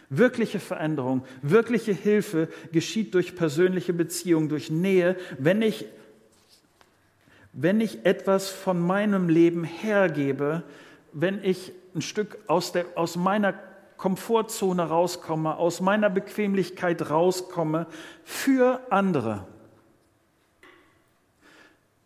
Wirkliche 0.10 0.60
Veränderung, 0.60 1.24
wirkliche 1.42 1.94
Hilfe 1.94 2.50
geschieht 2.72 3.14
durch 3.14 3.36
persönliche 3.36 3.94
Beziehung, 3.94 4.50
durch 4.50 4.70
Nähe, 4.70 5.16
wenn 5.38 5.62
ich, 5.62 5.86
wenn 7.54 7.80
ich 7.80 8.06
etwas 8.06 8.50
von 8.50 8.80
meinem 8.80 9.30
Leben 9.30 9.64
hergebe, 9.64 10.64
wenn 11.14 11.44
ich 11.44 11.72
ein 11.96 12.02
Stück 12.02 12.38
aus, 12.48 12.72
der, 12.72 12.86
aus 12.96 13.16
meiner 13.16 13.54
Komfortzone 14.00 14.84
rauskomme, 14.84 15.58
aus 15.58 15.82
meiner 15.82 16.10
Bequemlichkeit 16.10 17.10
rauskomme 17.10 17.86
für 18.24 18.80
andere. 18.90 19.46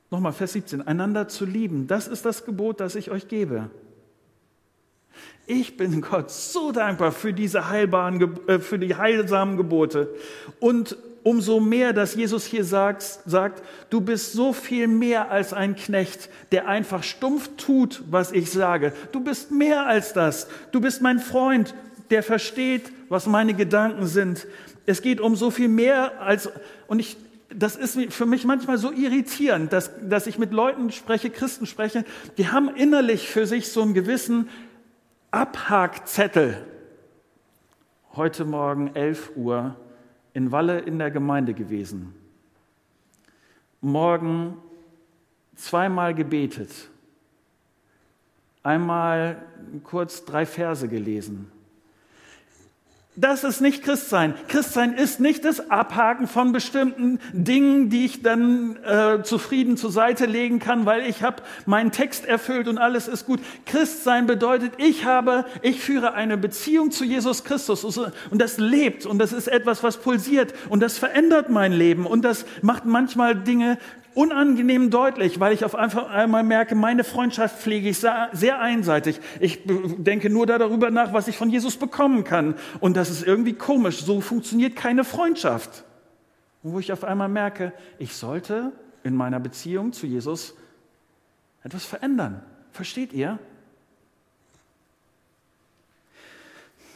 Nochmal 0.10 0.34
Vers 0.34 0.53
17, 0.53 0.82
einander 0.82 1.27
zu 1.27 1.45
lieben, 1.45 1.86
das 1.88 2.08
ist 2.08 2.25
das 2.25 2.45
Gebot, 2.45 2.79
das 2.79 2.95
ich 2.95 3.12
euch 3.12 3.27
gebe. 3.27 3.69
Ich 5.45 5.77
bin 5.77 6.01
Gott 6.01 6.32
so 6.32 6.71
dankbar 6.71 7.12
für 7.12 7.32
diese 7.32 7.69
heilbaren, 7.69 8.39
äh, 8.47 8.60
für 8.60 8.79
die 8.79 8.95
heilsamen 8.95 9.56
Gebote. 9.56 10.15
Und 10.60 10.97
umso 11.23 11.59
mehr, 11.59 11.93
dass 11.93 12.15
Jesus 12.15 12.45
hier 12.45 12.65
sagt, 12.65 13.03
sagt, 13.25 13.63
du 13.89 14.01
bist 14.01 14.33
so 14.33 14.53
viel 14.53 14.88
mehr 14.88 15.31
als 15.31 15.53
ein 15.53 15.75
Knecht, 15.75 16.29
der 16.51 16.67
einfach 16.67 17.03
stumpf 17.03 17.49
tut, 17.57 18.03
was 18.09 18.31
ich 18.31 18.51
sage. 18.51 18.93
Du 19.12 19.21
bist 19.21 19.51
mehr 19.51 19.86
als 19.86 20.13
das. 20.13 20.47
Du 20.71 20.81
bist 20.81 21.01
mein 21.01 21.19
Freund, 21.19 21.73
der 22.09 22.23
versteht, 22.23 22.91
was 23.09 23.25
meine 23.25 23.53
Gedanken 23.53 24.05
sind. 24.05 24.45
Es 24.86 25.01
geht 25.01 25.21
um 25.21 25.36
so 25.36 25.49
viel 25.49 25.69
mehr 25.69 26.21
als, 26.21 26.49
und 26.88 26.99
ich, 26.99 27.17
das 27.49 27.75
ist 27.75 27.97
für 28.13 28.25
mich 28.25 28.43
manchmal 28.43 28.77
so 28.77 28.91
irritierend, 28.91 29.71
dass, 29.71 29.91
dass 30.01 30.27
ich 30.27 30.38
mit 30.38 30.51
Leuten 30.51 30.91
spreche, 30.91 31.29
Christen 31.29 31.65
spreche, 31.65 32.03
die 32.38 32.49
haben 32.49 32.75
innerlich 32.75 33.29
für 33.29 33.47
sich 33.47 33.71
so 33.71 33.81
einen 33.81 33.93
gewissen 33.93 34.49
Abhakzettel. 35.31 36.57
Heute 38.15 38.45
Morgen 38.45 38.91
11 38.93 39.31
Uhr 39.36 39.75
in 40.33 40.51
Walle 40.51 40.79
in 40.79 40.97
der 40.99 41.11
Gemeinde 41.11 41.53
gewesen. 41.53 42.13
Morgen 43.81 44.57
zweimal 45.55 46.13
gebetet. 46.15 46.89
Einmal 48.63 49.43
kurz 49.83 50.25
drei 50.25 50.45
Verse 50.45 50.87
gelesen. 50.87 51.51
Das 53.15 53.43
ist 53.43 53.62
nicht 53.62 53.84
Christsein. 53.84 54.34
Christsein 54.47 54.95
ist 54.95 55.19
nicht 55.19 55.45
das 55.45 55.69
Abhaken 55.69 56.28
von 56.28 56.52
bestimmten 56.52 57.19
Dingen, 57.32 57.91
die 57.91 58.06
ich 58.06 58.23
dann 58.23 58.76
äh, 58.84 59.21
zufrieden 59.21 59.78
zur 59.78 59.91
Seite 59.91 60.26
legen 60.26 60.58
kann, 60.58 60.88
weil 60.88 61.06
ich 61.08 61.21
habe 61.21 61.43
meinen 61.67 61.91
Text 61.91 62.26
erfüllt 62.26 62.67
und 62.67 62.80
alles 62.80 63.08
ist 63.08 63.28
gut. 63.28 63.39
Christsein 63.67 64.26
bedeutet, 64.26 64.73
ich 64.78 65.06
habe, 65.06 65.45
ich 65.62 65.80
führe 65.80 66.15
eine 66.15 66.38
Beziehung 66.38 66.89
zu 66.89 67.06
Jesus 67.06 67.43
Christus 67.43 67.84
und 67.84 68.41
das 68.41 68.58
lebt 68.58 69.06
und 69.06 69.19
das 69.19 69.32
ist 69.32 69.47
etwas, 69.47 69.84
was 69.84 69.97
pulsiert 69.97 70.56
und 70.69 70.80
das 70.80 70.97
verändert 70.97 71.49
mein 71.49 71.71
Leben 71.71 72.08
und 72.08 72.23
das 72.26 72.45
macht 72.63 72.86
manchmal 72.86 73.36
Dinge 73.36 73.78
unangenehm 74.15 74.89
deutlich, 74.89 75.39
weil 75.39 75.54
ich 75.54 75.65
auf 75.65 75.76
einmal 75.76 76.43
merke, 76.43 76.76
meine 76.76 77.04
Freundschaft 77.04 77.60
pflege 77.60 77.89
ich 77.89 77.99
sehr 77.99 78.60
einseitig. 78.60 79.19
Ich 79.39 79.62
denke 79.65 80.30
nur 80.30 80.45
darüber 80.45 80.91
nach, 80.91 81.13
was 81.13 81.28
ich 81.28 81.38
von 81.38 81.49
Jesus 81.49 81.78
bekommen 81.78 82.23
kann. 82.23 82.56
Und 82.80 82.97
das 82.97 83.10
ist 83.10 83.23
irgendwie 83.23 83.54
komisch. 83.54 84.04
So 84.04 84.21
funktioniert 84.21 84.76
keine 84.76 85.04
Freundschaft. 85.04 85.84
wo 86.63 86.80
ich 86.80 86.91
auf 86.93 87.04
einmal 87.04 87.28
merke, 87.28 87.73
ich 87.99 88.15
sollte 88.15 88.71
in 89.04 89.15
meiner 89.15 89.39
Beziehung 89.39 89.91
zu 89.91 90.08
Jesus 90.08 90.56
etwas 91.62 91.86
verändern. 91.86 92.41
Versteht 92.71 93.13
ihr? 93.13 93.38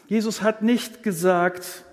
Jesus 0.08 0.42
hat 0.42 0.62
nicht 0.62 1.04
gesagt, 1.04 1.84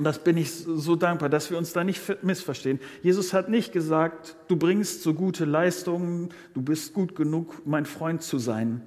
und 0.00 0.04
das 0.04 0.24
bin 0.24 0.38
ich 0.38 0.50
so 0.50 0.96
dankbar, 0.96 1.28
dass 1.28 1.50
wir 1.50 1.58
uns 1.58 1.74
da 1.74 1.84
nicht 1.84 2.00
missverstehen. 2.24 2.80
Jesus 3.02 3.34
hat 3.34 3.50
nicht 3.50 3.70
gesagt, 3.70 4.34
du 4.48 4.56
bringst 4.56 5.02
so 5.02 5.12
gute 5.12 5.44
Leistungen, 5.44 6.30
du 6.54 6.62
bist 6.62 6.94
gut 6.94 7.14
genug, 7.14 7.66
mein 7.66 7.84
Freund 7.84 8.22
zu 8.22 8.38
sein. 8.38 8.80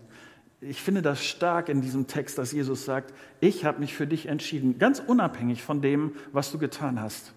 Ich 0.60 0.82
finde 0.82 1.04
das 1.04 1.24
stark 1.24 1.70
in 1.70 1.82
diesem 1.82 2.08
Text, 2.08 2.40
dass 2.40 2.52
Jesus 2.52 2.86
sagt, 2.86 3.14
ich 3.42 3.64
habe 3.64 3.80
mich 3.80 3.94
für 3.94 4.08
dich 4.08 4.26
entschieden, 4.26 4.80
ganz 4.80 5.04
unabhängig 5.06 5.62
von 5.62 5.84
dem, 5.84 6.14
was 6.32 6.52
du 6.52 6.58
getan 6.58 7.00
hast. 7.00 7.36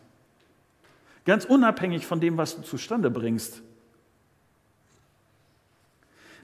Ganz 1.26 1.44
unabhängig 1.44 2.06
von 2.06 2.18
dem, 2.18 2.38
was 2.38 2.56
du 2.56 2.62
zustande 2.62 3.10
bringst. 3.10 3.60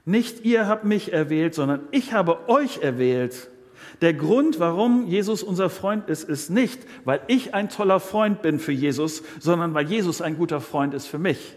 Nicht 0.05 0.45
ihr 0.45 0.67
habt 0.67 0.85
mich 0.85 1.11
erwählt, 1.11 1.55
sondern 1.55 1.87
ich 1.89 2.13
habe 2.13 2.47
euch 2.47 2.83
erwählt 2.83 3.49
der 4.01 4.13
Grund, 4.13 4.59
warum 4.59 5.07
Jesus 5.07 5.43
unser 5.43 5.69
Freund 5.69 6.09
ist, 6.09 6.23
ist 6.23 6.49
nicht, 6.49 6.81
weil 7.05 7.21
ich 7.27 7.53
ein 7.53 7.69
toller 7.69 7.99
Freund 7.99 8.41
bin 8.41 8.59
für 8.59 8.71
Jesus, 8.71 9.23
sondern 9.39 9.73
weil 9.73 9.87
Jesus 9.87 10.21
ein 10.21 10.37
guter 10.37 10.61
Freund 10.61 10.93
ist 10.93 11.07
für 11.07 11.19
mich. 11.19 11.55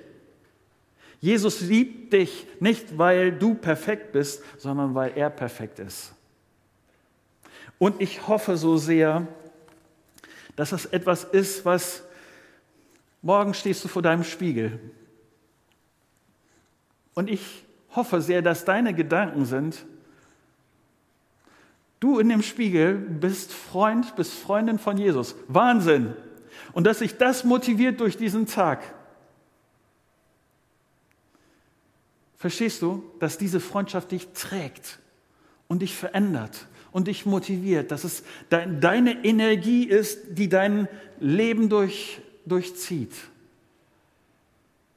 Jesus 1.20 1.60
liebt 1.60 2.12
dich 2.12 2.46
nicht, 2.60 2.98
weil 2.98 3.32
du 3.32 3.54
perfekt 3.54 4.12
bist, 4.12 4.42
sondern 4.58 4.94
weil 4.94 5.12
er 5.16 5.30
perfekt 5.30 5.78
ist. 5.78 6.12
Und 7.78 8.00
ich 8.00 8.26
hoffe 8.28 8.56
so 8.56 8.76
sehr, 8.76 9.26
dass 10.56 10.70
das 10.70 10.86
etwas 10.86 11.24
ist, 11.24 11.64
was 11.64 12.04
morgen 13.22 13.54
stehst 13.54 13.84
du 13.84 13.88
vor 13.88 14.02
deinem 14.02 14.24
Spiegel. 14.24 14.78
Und 17.14 17.30
ich 17.30 17.64
hoffe 17.94 18.20
sehr, 18.20 18.42
dass 18.42 18.64
deine 18.64 18.94
Gedanken 18.94 19.44
sind, 19.44 19.84
Du 22.00 22.18
in 22.18 22.28
dem 22.28 22.42
Spiegel 22.42 22.94
bist 22.94 23.52
Freund, 23.52 24.16
bist 24.16 24.32
Freundin 24.34 24.78
von 24.78 24.98
Jesus. 24.98 25.34
Wahnsinn. 25.48 26.14
Und 26.72 26.84
dass 26.84 26.98
sich 26.98 27.16
das 27.16 27.44
motiviert 27.44 28.00
durch 28.00 28.16
diesen 28.16 28.46
Tag. 28.46 28.82
Verstehst 32.36 32.82
du, 32.82 33.02
dass 33.18 33.38
diese 33.38 33.60
Freundschaft 33.60 34.12
dich 34.12 34.28
trägt 34.34 34.98
und 35.68 35.80
dich 35.80 35.96
verändert 35.96 36.66
und 36.92 37.08
dich 37.08 37.24
motiviert, 37.24 37.90
dass 37.90 38.04
es 38.04 38.22
deine 38.50 39.24
Energie 39.24 39.84
ist, 39.84 40.20
die 40.38 40.48
dein 40.48 40.88
Leben 41.18 41.68
durch, 41.68 42.20
durchzieht. 42.44 43.14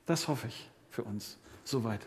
Das 0.05 0.27
hoffe 0.27 0.47
ich 0.47 0.69
für 0.91 1.03
uns. 1.03 1.38
Soweit. 1.63 2.01